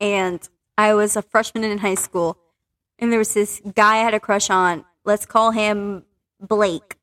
[0.00, 0.46] And
[0.80, 2.38] I was a freshman in high school.
[2.98, 4.86] And there was this guy I had a crush on.
[5.04, 6.04] Let's call him
[6.40, 6.96] Blake.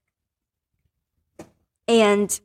[1.87, 2.39] And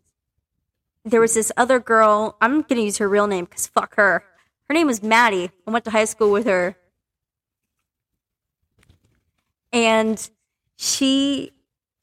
[1.06, 2.36] there was this other girl.
[2.42, 4.24] I'm going to use her real name because fuck her.
[4.68, 5.50] Her name was Maddie.
[5.66, 6.76] I went to high school with her
[9.72, 10.28] and
[10.76, 11.50] she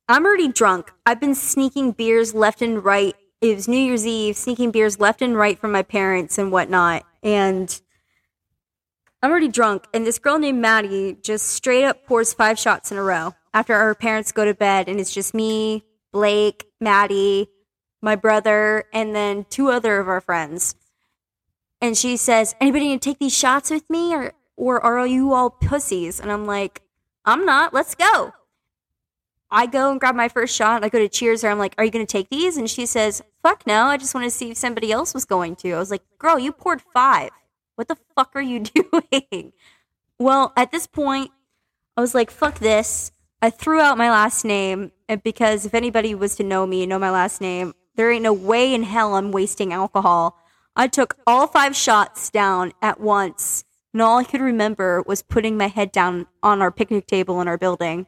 [0.08, 4.36] i'm already drunk i've been sneaking beers left and right it was new year's eve
[4.36, 7.82] sneaking beers left and right from my parents and whatnot and
[9.22, 12.98] i'm already drunk and this girl named maddie just straight up pours five shots in
[12.98, 17.48] a row after our parents go to bed and it's just me blake maddie
[18.02, 20.76] my brother and then two other of our friends
[21.82, 25.50] and she says anybody gonna take these shots with me or or are you all
[25.50, 26.82] pussies and i'm like
[27.30, 27.74] I'm not.
[27.76, 28.34] Let's go.
[29.52, 30.84] I go and grab my first shot.
[30.84, 31.50] I go to cheers her.
[31.50, 32.58] I'm like, Are you to take these?
[32.58, 33.86] And she says, Fuck no.
[33.86, 35.74] I just want to see if somebody else was going to.
[35.74, 37.30] I was like, Girl, you poured five.
[37.80, 38.60] What the fuck are you
[39.02, 39.54] doing?
[40.20, 41.32] Well, at this point,
[41.96, 43.14] I was like, Fuck this.
[43.42, 46.90] I threw out my last name eh, because if anybody was to know me and
[46.90, 50.38] know my last name, there ain't no way in hell I'm wasting alcohol.
[50.76, 53.64] I took all five shots down at once
[53.94, 57.48] and all I could remember was putting my head down on our picnic table in
[57.48, 58.08] our building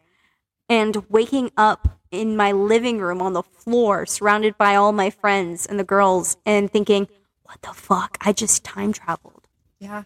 [0.68, 5.66] and waking up in my living room on the floor, surrounded by all my friends
[5.66, 7.08] and the girls, and thinking,
[7.44, 8.18] what the fuck?
[8.20, 9.41] I just time traveled.
[9.82, 10.04] Yeah.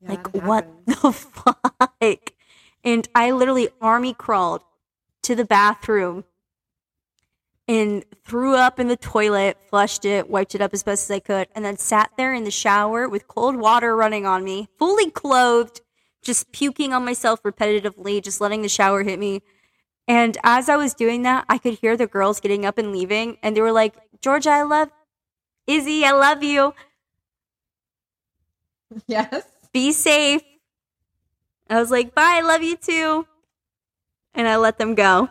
[0.00, 2.32] Yeah, like, what the fuck?
[2.84, 4.62] And I literally army crawled
[5.22, 6.24] to the bathroom
[7.66, 11.20] and threw up in the toilet, flushed it, wiped it up as best as I
[11.20, 15.10] could, and then sat there in the shower with cold water running on me, fully
[15.10, 15.80] clothed,
[16.22, 19.42] just puking on myself repetitively, just letting the shower hit me.
[20.08, 23.38] And as I was doing that, I could hear the girls getting up and leaving,
[23.42, 24.90] and they were like, Georgia, I love
[25.66, 26.74] Izzy, I love you.
[29.06, 29.44] Yes.
[29.72, 30.42] Be safe.
[31.68, 33.26] I was like, bye, I love you too.
[34.34, 35.28] And I let them go.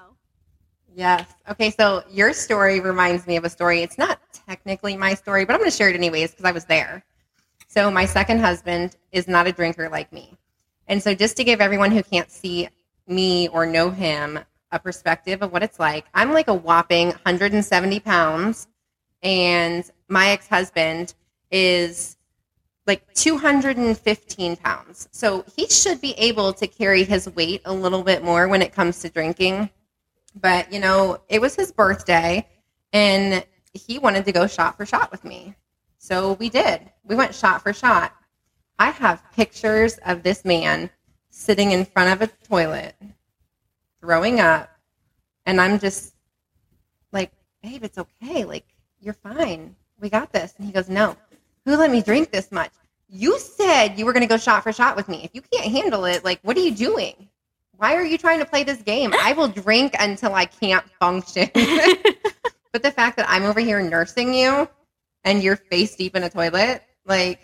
[0.95, 1.25] Yes.
[1.49, 3.81] Okay, so your story reminds me of a story.
[3.81, 6.65] It's not technically my story, but I'm going to share it anyways because I was
[6.65, 7.03] there.
[7.67, 10.37] So, my second husband is not a drinker like me.
[10.87, 12.67] And so, just to give everyone who can't see
[13.07, 14.39] me or know him
[14.71, 18.67] a perspective of what it's like, I'm like a whopping 170 pounds,
[19.21, 21.13] and my ex husband
[21.51, 22.17] is
[22.87, 25.09] like 215 pounds.
[25.11, 28.73] So, he should be able to carry his weight a little bit more when it
[28.73, 29.69] comes to drinking
[30.35, 32.47] but, you know, it was his birthday
[32.93, 35.55] and he wanted to go shot for shot with me.
[35.97, 36.89] So we did.
[37.03, 38.13] We went shot for shot.
[38.77, 40.89] I have pictures of this man
[41.29, 42.95] sitting in front of a toilet,
[43.99, 44.69] throwing up,
[45.45, 46.15] and I'm just
[47.11, 48.45] like, babe, it's okay.
[48.45, 48.65] Like,
[49.01, 49.75] you're fine.
[49.99, 50.53] We got this.
[50.57, 51.17] And he goes, no.
[51.69, 52.71] Who let me drink this much?
[53.07, 55.21] You said you were going to go shot for shot with me.
[55.23, 57.29] If you can't handle it, like, what are you doing?
[57.79, 59.13] why are you trying to play this game?
[59.21, 61.49] I will drink until I can't function.
[61.53, 64.67] but the fact that I'm over here nursing you
[65.23, 67.39] and you're face deep in a toilet, like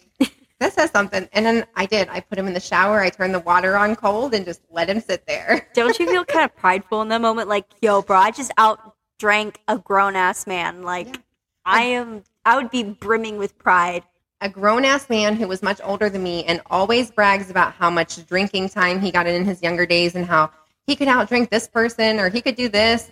[0.60, 1.30] that says something.
[1.32, 2.10] And then I did.
[2.10, 3.00] I put him in the shower.
[3.00, 5.70] I turned the water on cold and just let him sit there.
[5.74, 7.48] Don't you feel kind of prideful in that moment?
[7.48, 10.84] Like, yo, bro, I just out drank a grown ass man.
[10.84, 11.22] Like, Yeah.
[11.64, 14.04] I am, I would be brimming with pride.
[14.46, 17.90] A grown ass man who was much older than me and always brags about how
[17.90, 20.52] much drinking time he got in his younger days and how
[20.86, 23.12] he could outdrink this person or he could do this.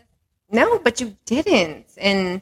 [0.51, 1.87] No, but you didn't.
[1.97, 2.39] And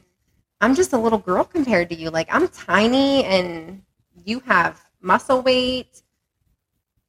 [0.60, 2.10] I'm just a little girl compared to you.
[2.10, 3.82] Like I'm tiny and
[4.26, 6.02] you have muscle weight.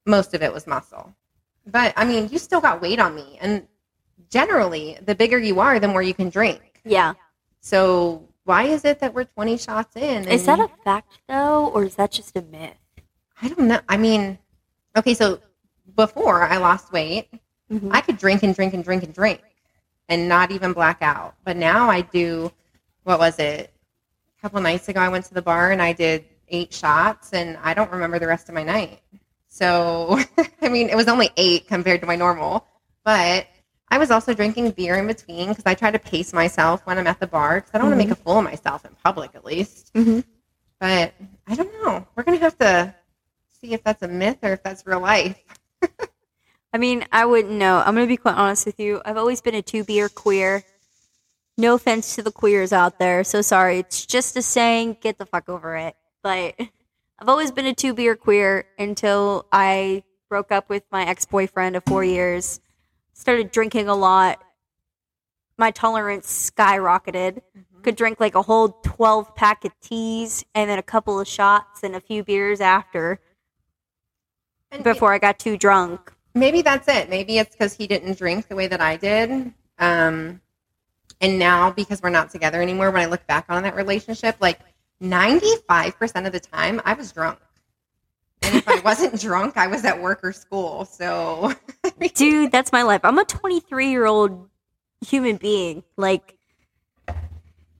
[0.06, 1.14] Most of it was muscle.
[1.68, 3.38] But I mean, you still got weight on me.
[3.42, 3.68] And
[4.30, 6.80] generally, the bigger you are, the more you can drink.
[6.86, 7.14] Yeah.
[7.60, 10.28] So why is it that we're 20 shots in?
[10.28, 12.76] Is that a fact though, or is that just a myth?
[13.41, 13.80] I don't know.
[13.89, 14.38] I mean,
[14.98, 15.39] okay, so
[15.96, 17.30] before I lost weight,
[17.72, 17.89] Mhm.
[17.94, 19.41] I could drink and drink and drink and drink
[20.10, 21.36] and not even black out.
[21.44, 22.52] But now I do,
[23.04, 23.72] what was it?
[24.38, 27.58] A couple nights ago, I went to the bar and I did eight shots and
[27.64, 29.02] I don't remember the rest of my night.
[29.48, 30.20] So,
[30.62, 32.68] I mean, it was only eight compared to my normal.
[33.06, 33.48] But
[33.94, 37.06] I was also drinking beer in between because I try to pace myself when I'm
[37.06, 39.36] at the bar because I don't want to make a fool of myself in public,
[39.36, 39.94] at least.
[39.94, 40.24] Mhm.
[40.80, 41.14] But
[41.46, 42.08] I don't know.
[42.16, 42.96] We're going to have to
[43.62, 45.39] see if that's a myth or if that's real life.
[46.74, 47.84] I mean, I wouldn't know.
[47.86, 49.00] I'm gonna be quite honest with you.
[49.06, 50.64] I've always been a two beer queer.
[51.56, 53.24] No offense to the queers out there.
[53.24, 53.78] So sorry.
[53.78, 54.98] It's just a saying.
[55.02, 55.96] Get the fuck over it.
[56.24, 56.56] But
[57.20, 61.76] I've always been a two beer queer until I broke up with my ex boyfriend
[61.76, 62.60] of four years.
[63.14, 64.41] Started drinking a lot.
[65.57, 67.41] My tolerance skyrocketed.
[67.84, 71.84] Could drink like a whole 12 pack of teas and then a couple of shots
[71.84, 73.20] and a few beers after
[74.72, 76.11] And before I got too drunk.
[76.34, 77.09] maybe that's it.
[77.09, 79.53] Maybe it's because he didn't drink the way that I did.
[79.80, 80.41] Um,
[81.20, 84.59] and now because we're not together anymore, when I look back on that relationship, like
[85.01, 87.39] 95% of the time I was drunk.
[88.44, 90.86] And if I wasn't drunk, I was at work or school.
[90.86, 91.54] So,
[92.16, 93.02] Dude, that's my life.
[93.04, 94.50] I'm a 23 year old
[95.06, 95.84] human being.
[95.98, 96.38] Like,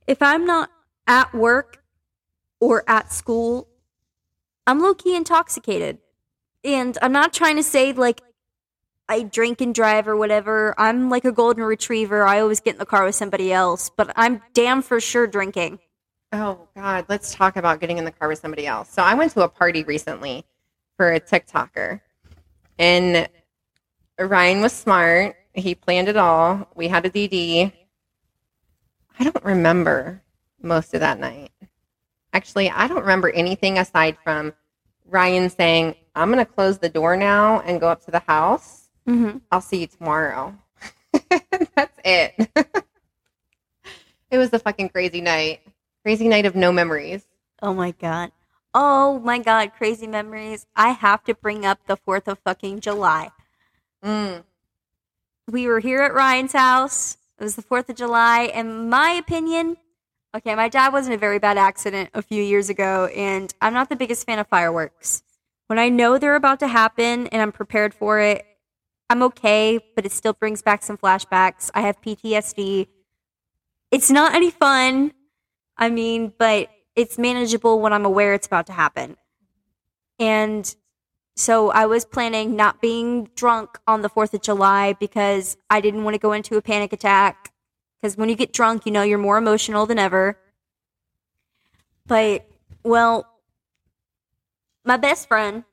[0.07, 0.70] if I'm not
[1.07, 1.84] at work
[2.59, 3.68] or at school,
[4.66, 5.97] I'm low key intoxicated.
[6.64, 8.22] And I'm not trying to say, like,
[9.09, 10.74] I drink and drive or whatever.
[10.78, 12.26] I'm like a golden retriever.
[12.26, 15.80] I always get in the car with somebody else, but I'm damn for sure drinking.
[16.32, 18.89] oh God, let's talk about getting in the car with somebody else.
[18.89, 20.45] So, I went to a party recently
[20.98, 22.02] for a TikToker.
[22.80, 23.28] And
[24.20, 25.36] Ryan was smart.
[25.54, 26.68] He planned it all.
[26.76, 27.72] We had a DD.
[29.20, 30.22] I don't remember
[30.62, 31.52] most of that night.
[32.34, 34.54] Actually, I don't remember anything aside from
[35.06, 38.89] Ryan saying, I'm going to close the door now and go up to the house.
[39.08, 39.38] Mm-hmm.
[39.52, 40.56] I'll see you tomorrow.
[41.76, 42.50] That's it.
[44.32, 45.62] it was a fucking crazy night.
[46.04, 47.24] Crazy night of no memories.
[47.62, 48.32] Oh my god.
[48.74, 50.65] Oh my god, crazy memories.
[50.76, 53.30] I have to bring up the 4th of fucking July.
[54.03, 54.43] Mm.
[55.49, 57.17] we were here at Ryan's house.
[57.39, 58.51] It was the 4th of July.
[58.53, 59.78] And my opinion,
[60.36, 63.74] okay, my dad was in a very bad accident a few years ago, and I'm
[63.74, 65.24] not the biggest fan of fireworks.
[65.67, 68.45] When I know they're about to happen and I'm prepared for it,
[69.09, 71.69] I'm okay, but it still brings back some flashbacks.
[71.74, 72.88] I have PTSD.
[73.91, 75.13] It's not any fun.
[75.78, 79.18] I mean, but it's manageable when I'm aware it's about to happen.
[80.20, 80.74] And
[81.36, 86.04] so I was planning not being drunk on the 4th of July because I didn't
[86.04, 87.52] want to go into a panic attack.
[88.00, 90.38] Because when you get drunk, you know you're more emotional than ever.
[92.06, 92.46] But,
[92.84, 93.26] well,
[94.84, 95.64] my best friend,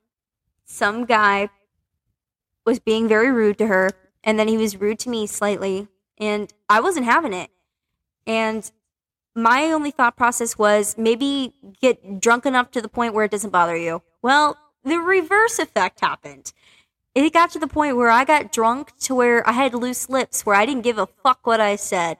[0.63, 1.49] some guy,
[2.65, 3.89] was being very rude to her.
[4.23, 5.89] And then he was rude to me slightly.
[6.17, 7.51] And I wasn't having it.
[8.25, 8.71] And
[9.35, 13.51] my only thought process was maybe get drunk enough to the point where it doesn't
[13.51, 14.01] bother you.
[14.21, 16.53] Well, the reverse effect happened.
[17.13, 20.45] It got to the point where I got drunk to where I had loose lips,
[20.45, 22.17] where I didn't give a fuck what I said.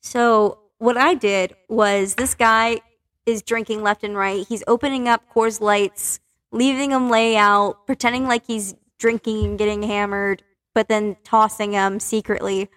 [0.00, 2.80] So, what I did was this guy
[3.26, 4.46] is drinking left and right.
[4.48, 6.20] He's opening up Coors Lights,
[6.52, 10.42] leaving them lay out, pretending like he's drinking and getting hammered,
[10.72, 12.68] but then tossing them secretly.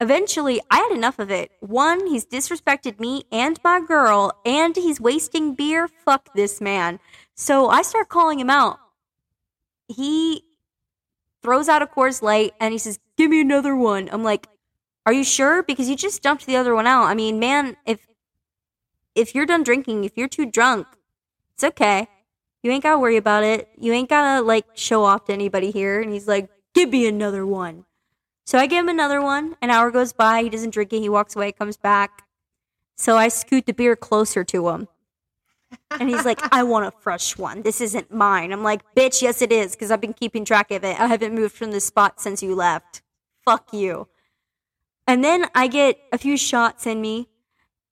[0.00, 1.50] Eventually, I had enough of it.
[1.60, 5.88] One, he's disrespected me and my girl, and he's wasting beer.
[5.88, 7.00] Fuck this man.
[7.34, 8.78] So I start calling him out.
[9.88, 10.44] He
[11.42, 14.46] throws out a Coors Light and he says, "Give me another one." I'm like,
[15.04, 15.62] "Are you sure?
[15.64, 18.06] Because you just dumped the other one out." I mean, man, if
[19.16, 20.86] if you're done drinking, if you're too drunk,
[21.54, 22.06] it's okay.
[22.62, 23.68] You ain't gotta worry about it.
[23.76, 26.00] You ain't gotta like show off to anybody here.
[26.00, 27.84] And he's like, "Give me another one."
[28.48, 29.56] So I give him another one.
[29.60, 30.42] An hour goes by.
[30.42, 31.00] He doesn't drink it.
[31.00, 32.22] He walks away, comes back.
[32.96, 34.88] So I scoot the beer closer to him.
[35.90, 37.60] And he's like, I want a fresh one.
[37.60, 38.50] This isn't mine.
[38.50, 40.98] I'm like, bitch, yes, it is, because I've been keeping track of it.
[40.98, 43.02] I haven't moved from this spot since you left.
[43.44, 44.08] Fuck you.
[45.06, 47.28] And then I get a few shots in me.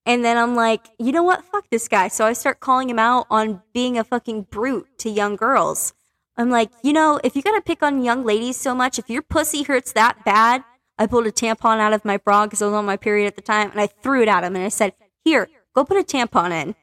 [0.07, 1.45] And then I'm like, you know what?
[1.45, 2.07] Fuck this guy.
[2.07, 5.93] So I start calling him out on being a fucking brute to young girls.
[6.37, 9.09] I'm like, you know, if you're going to pick on young ladies so much, if
[9.09, 10.63] your pussy hurts that bad,
[10.99, 13.35] I pulled a tampon out of my bra because I was on my period at
[13.35, 16.03] the time and I threw it at him and I said, here, go put a
[16.03, 16.75] tampon in.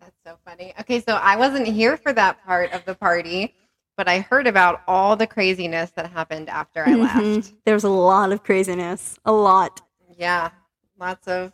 [0.00, 0.74] That's so funny.
[0.80, 3.54] Okay, so I wasn't here for that part of the party,
[3.96, 7.16] but I heard about all the craziness that happened after I left.
[7.16, 7.54] Mhm.
[7.64, 9.18] There was a lot of craziness.
[9.24, 9.82] A lot.
[10.16, 10.50] Yeah,
[10.98, 11.52] lots of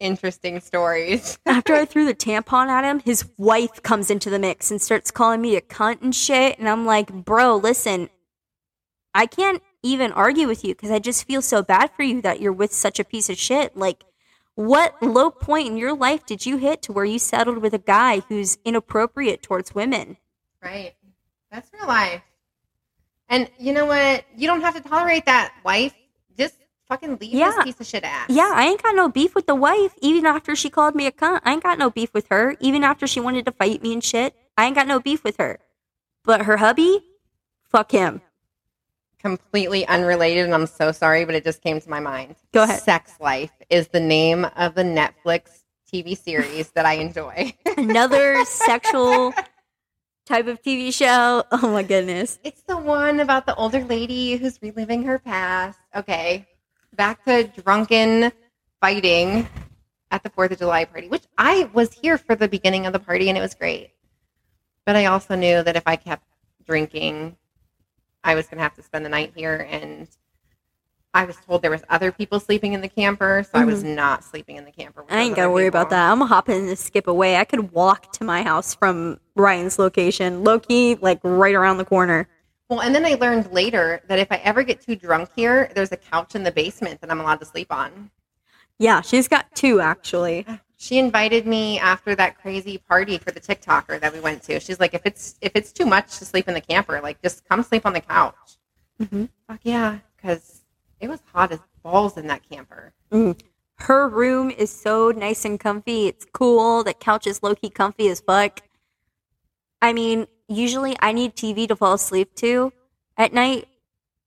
[0.00, 1.38] interesting stories.
[1.46, 5.10] After I threw the tampon at him, his wife comes into the mix and starts
[5.10, 6.58] calling me a cunt and shit.
[6.58, 8.10] And I'm like, bro, listen,
[9.14, 12.40] I can't even argue with you because I just feel so bad for you that
[12.40, 13.76] you're with such a piece of shit.
[13.76, 14.04] Like,
[14.54, 17.78] what low point in your life did you hit to where you settled with a
[17.78, 20.16] guy who's inappropriate towards women?
[20.62, 20.94] Right.
[21.50, 22.22] That's real life.
[23.28, 24.24] And you know what?
[24.36, 25.94] You don't have to tolerate that, wife.
[26.90, 27.52] Fucking leave Yeah.
[27.52, 28.26] this piece of shit ass.
[28.28, 31.12] Yeah, I ain't got no beef with the wife, even after she called me a
[31.12, 31.40] cunt.
[31.44, 34.02] I ain't got no beef with her, even after she wanted to fight me and
[34.02, 34.34] shit.
[34.58, 35.60] I ain't got no beef with her.
[36.24, 37.00] But her hubby,
[37.62, 38.20] fuck him.
[39.20, 42.34] Completely unrelated, and I'm so sorry, but it just came to my mind.
[42.52, 42.80] Go ahead.
[42.82, 45.60] Sex Life is the name of the Netflix
[45.92, 47.54] TV series that I enjoy.
[47.76, 49.32] Another sexual
[50.26, 51.44] type of TV show.
[51.52, 52.38] Oh my goodness.
[52.42, 55.78] It's the one about the older lady who's reliving her past.
[55.94, 56.46] Okay,
[57.00, 58.30] back to drunken
[58.78, 59.48] fighting
[60.10, 62.98] at the Fourth of July party, which I was here for the beginning of the
[62.98, 63.92] party and it was great.
[64.84, 66.26] But I also knew that if I kept
[66.66, 67.38] drinking,
[68.22, 69.66] I was going to have to spend the night here.
[69.70, 70.08] And
[71.14, 74.22] I was told there was other people sleeping in the camper, so I was not
[74.22, 75.00] sleeping in the camper.
[75.00, 75.14] Mm-hmm.
[75.14, 76.12] I ain't gotta other worry about that.
[76.12, 77.36] I'm gonna hop in and skip away.
[77.36, 80.44] I could walk to my house from Ryan's location.
[80.44, 82.28] low key, like right around the corner.
[82.70, 85.90] Well, and then I learned later that if I ever get too drunk here, there's
[85.90, 88.12] a couch in the basement that I'm allowed to sleep on.
[88.78, 90.46] Yeah, she's got two actually.
[90.76, 94.60] She invited me after that crazy party for the TikToker that we went to.
[94.60, 97.46] She's like, if it's if it's too much to sleep in the camper, like just
[97.48, 98.56] come sleep on the couch.
[99.02, 99.28] Mhm.
[99.48, 100.62] Fuck yeah, because
[101.00, 102.92] it was hot as balls in that camper.
[103.80, 106.06] Her room is so nice and comfy.
[106.06, 106.84] It's cool.
[106.84, 108.60] The couch is low key comfy as fuck.
[109.82, 112.72] I mean, usually I need TV to fall asleep to
[113.16, 113.68] at night.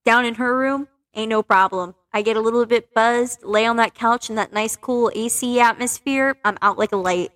[0.05, 1.95] Down in her room, ain't no problem.
[2.11, 5.59] I get a little bit buzzed, lay on that couch in that nice, cool AC
[5.59, 6.35] atmosphere.
[6.43, 7.31] I'm out like a light.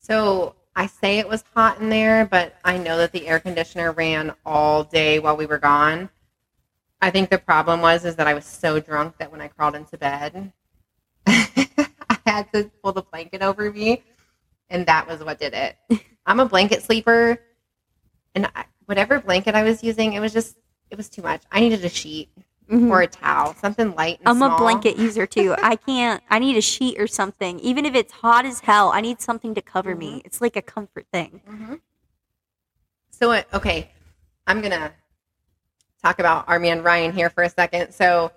[0.00, 3.92] So I say it was hot in there, but I know that the air conditioner
[3.92, 6.10] ran all day while we were gone.
[7.02, 9.74] I think the problem was is that I was so drunk that when I crawled
[9.74, 10.52] into bed,
[11.26, 14.02] I had to pull the blanket over me,
[14.68, 15.76] and that was what did it.
[16.26, 17.40] I'm a blanket sleeper,
[18.34, 20.56] and I, whatever blanket I was using, it was just
[20.90, 21.42] it was too much.
[21.52, 22.30] I needed a sheet
[22.70, 22.90] Mhm.
[22.90, 24.20] or a towel, something light.
[24.20, 25.54] And I'm a blanket user too.
[25.62, 26.22] I can't.
[26.30, 27.58] I need a sheet or something.
[27.60, 30.22] Even if it's hot as hell, I need something to cover me.
[30.24, 31.40] It's like a comfort thing.
[31.48, 31.80] Mhm.
[33.10, 33.90] So, uh, okay,
[34.46, 34.92] I'm going to
[36.02, 37.92] talk about our man Ryan here for a second.
[37.92, 38.32] So,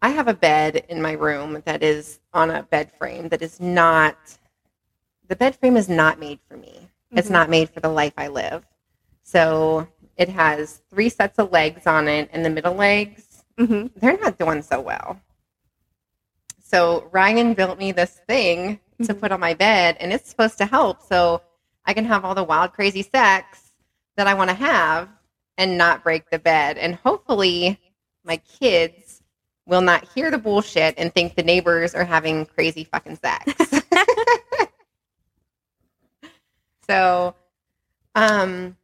[0.00, 3.60] I have a bed in my room that is on a bed frame that is
[3.60, 4.16] not,
[5.28, 6.90] the bed frame is not made for me.
[7.14, 7.32] It's Mhm.
[7.32, 8.64] not made for the life I live.
[9.22, 14.18] So it has three sets of legs on it, and the middle legs, hmm they're
[14.18, 15.20] not doing so well.
[16.62, 19.20] So Ryan built me this thing to Mhm.
[19.20, 21.42] put on my bed, and it's supposed to help so
[21.84, 23.72] I can have all the wild, crazy sex
[24.16, 25.08] that I want to have
[25.58, 26.78] and not break the bed.
[26.78, 27.78] And hopefully,
[28.24, 29.22] my kids
[29.66, 33.52] will not hear the bullshit and think the neighbors are having crazy fucking sex.
[36.88, 37.34] so,
[38.14, 38.76] um,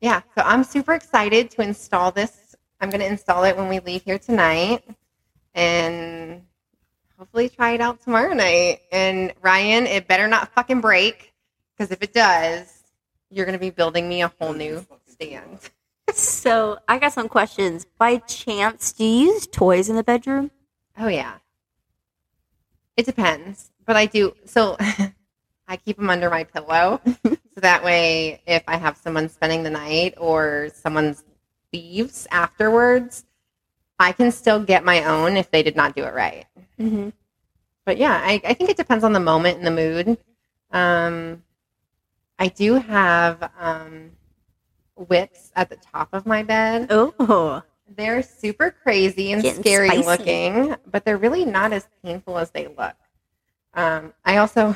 [0.00, 2.54] yeah, so I'm super excited to install this.
[2.80, 4.84] I'm going to install it when we leave here tonight
[5.54, 6.42] and
[7.18, 8.80] hopefully try it out tomorrow night.
[8.92, 11.32] And Ryan, it better not fucking break
[11.76, 12.82] because if it does,
[13.30, 15.58] you're going to be building me a whole new stand.
[16.12, 17.86] So I got some questions.
[17.98, 20.50] By chance, do you use toys in the bedroom?
[20.98, 21.34] Oh, yeah.
[22.96, 24.34] It depends, but I do.
[24.44, 24.76] So
[25.68, 27.00] I keep them under my pillow.
[27.24, 31.14] so that way, if I have someone spending the night or someone
[31.72, 33.26] leaves afterwards,
[33.98, 36.46] I can still get my own if they did not do it right.
[36.80, 37.08] Mm-hmm.
[37.84, 40.16] but yeah, I, I think it depends on the moment and the mood.
[40.70, 41.42] Um,
[42.38, 44.12] I do have um,
[44.96, 46.86] whips at the top of my bed.
[46.90, 47.62] Oh,
[47.96, 50.06] They're super crazy and Getting scary spicy.
[50.06, 52.94] looking, but they're really not as painful as they look.
[53.74, 54.74] Um, I also,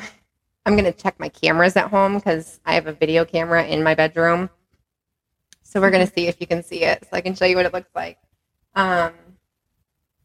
[0.65, 3.83] I'm going to check my cameras at home because I have a video camera in
[3.83, 4.49] my bedroom.
[5.63, 7.55] So we're going to see if you can see it so I can show you
[7.55, 8.17] what it looks like.
[8.75, 9.13] Um,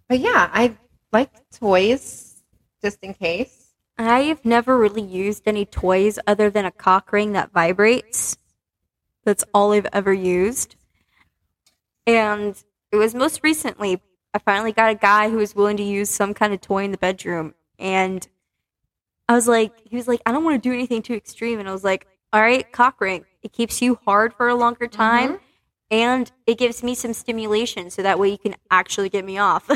[0.08, 0.76] but yeah, I
[1.12, 2.42] like toys
[2.82, 3.74] just in case.
[3.98, 8.36] I've never really used any toys other than a cock ring that vibrates.
[9.24, 10.76] That's all I've ever used.
[12.06, 12.62] And
[12.92, 14.00] it was most recently,
[14.32, 16.92] I finally got a guy who was willing to use some kind of toy in
[16.92, 17.54] the bedroom.
[17.78, 18.26] And
[19.28, 21.58] I was like, he was like, I don't want to do anything too extreme.
[21.58, 23.24] And I was like, all right, cock ring.
[23.42, 24.96] It keeps you hard for a longer mm-hmm.
[24.96, 25.40] time.
[25.90, 29.70] And it gives me some stimulation so that way you can actually get me off.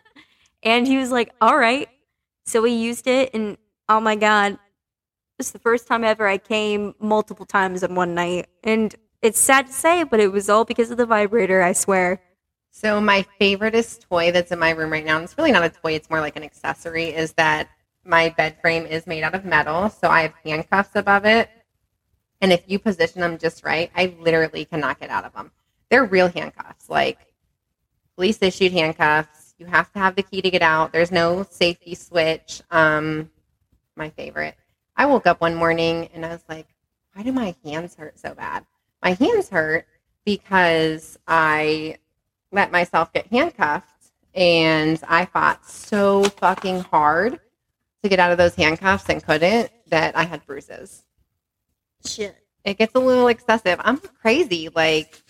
[0.62, 1.88] and he was like, all right.
[2.44, 3.58] So we used it, and
[3.90, 4.58] oh my god,
[5.38, 8.46] it's the first time ever I came multiple times in one night.
[8.64, 11.62] And it's sad to say, but it was all because of the vibrator.
[11.62, 12.22] I swear.
[12.70, 15.70] So my favoriteest toy that's in my room right now, and it's really not a
[15.70, 17.68] toy, it's more like an accessory, is that
[18.04, 19.90] my bed frame is made out of metal.
[19.90, 21.50] So I have handcuffs above it.
[22.40, 25.50] And if you position them just right, I literally cannot get out of them.
[25.90, 27.18] They're real handcuffs, like
[28.14, 29.54] police issued handcuffs.
[29.58, 30.92] You have to have the key to get out.
[30.92, 32.62] There's no safety switch.
[32.70, 33.30] Um,
[33.96, 34.54] my favorite.
[34.96, 36.68] I woke up one morning and I was like,
[37.12, 38.64] why do my hands hurt so bad?
[39.02, 39.86] My hands hurt
[40.24, 41.98] because I
[42.52, 47.40] let myself get handcuffed and I fought so fucking hard
[48.02, 51.02] to get out of those handcuffs and couldn't that I had bruises.
[52.04, 52.36] Shit.
[52.64, 53.80] It gets a little excessive.
[53.82, 54.68] I'm crazy.
[54.74, 55.20] Like,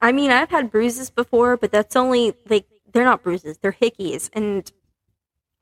[0.00, 4.30] I mean, I've had bruises before, but that's only like they're not bruises; they're hickeys,
[4.32, 4.70] and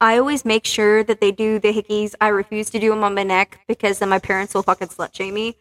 [0.00, 2.14] I always make sure that they do the hickeys.
[2.20, 5.14] I refuse to do them on my neck because then my parents will fucking slut
[5.14, 5.56] shame me.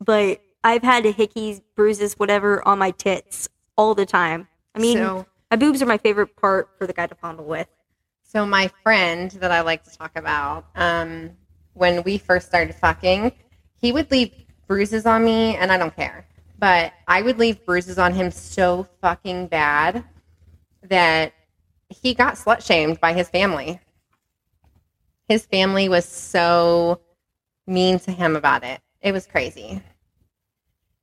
[0.00, 4.46] But I've had hickeys, bruises, whatever on my tits all the time.
[4.74, 7.66] I mean, so, my boobs are my favorite part for the guy to fondle with.
[8.34, 11.30] So my friend that I like to talk about, um,
[11.74, 13.30] when we first started fucking,
[13.76, 14.32] he would leave
[14.66, 16.26] bruises on me, and I don't care.
[16.58, 20.02] But I would leave bruises on him so fucking bad
[20.82, 21.32] that
[21.88, 23.78] he got slut shamed by his family.
[25.28, 27.00] His family was so
[27.68, 28.80] mean to him about it.
[29.00, 29.80] It was crazy.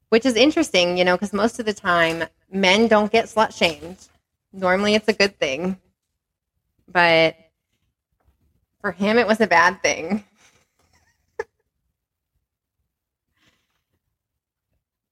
[0.10, 4.10] Which is interesting, you know, because most of the time men don't get slut shamed.
[4.52, 5.78] Normally it's a good thing.
[6.88, 7.36] But
[8.82, 10.24] for him, it was a bad thing.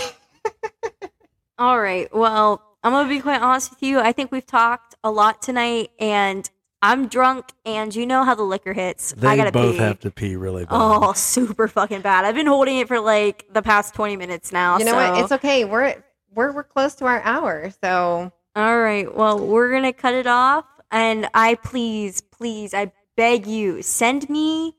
[1.59, 2.14] All right.
[2.14, 4.01] Well, I'm gonna be quite honest with you.
[4.01, 6.48] I think we've talked a lot tonight, and
[6.80, 9.12] I'm drunk, and you know how the liquor hits.
[9.12, 9.78] I They gotta both pee.
[9.78, 10.70] have to pee really bad.
[10.72, 12.24] Oh, super fucking bad.
[12.24, 14.78] I've been holding it for like the past 20 minutes now.
[14.78, 15.22] You know so- what?
[15.22, 15.64] It's okay.
[15.66, 16.03] We're
[16.34, 19.14] we're we're close to our hour, so All right.
[19.14, 20.64] Well, we're going to cut it off.
[20.91, 24.74] And I please, please, I beg you, send me,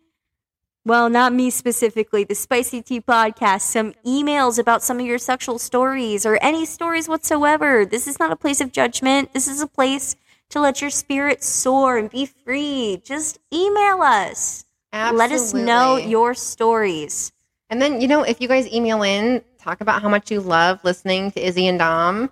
[0.83, 5.59] well, not me specifically, the Spicy Tea Podcast, some emails about some of your sexual
[5.59, 7.85] stories or any stories whatsoever.
[7.85, 9.31] This is not a place of judgment.
[9.33, 10.15] This is a place
[10.49, 13.01] to let your spirit soar and be free.
[13.05, 14.65] Just email us.
[14.91, 17.31] Let us know your stories.
[17.69, 20.83] And then, you know, if you guys email in, talk about how much you love
[20.83, 22.31] listening to Izzy and Dom,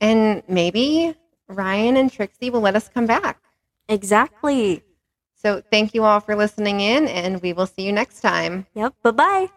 [0.00, 1.14] and maybe
[1.48, 3.40] Ryan and Trixie will let us come back.
[3.88, 4.82] Exactly.
[5.34, 8.66] So thank you all for listening in, and we will see you next time.
[8.74, 8.94] Yep.
[9.02, 9.50] Bye bye.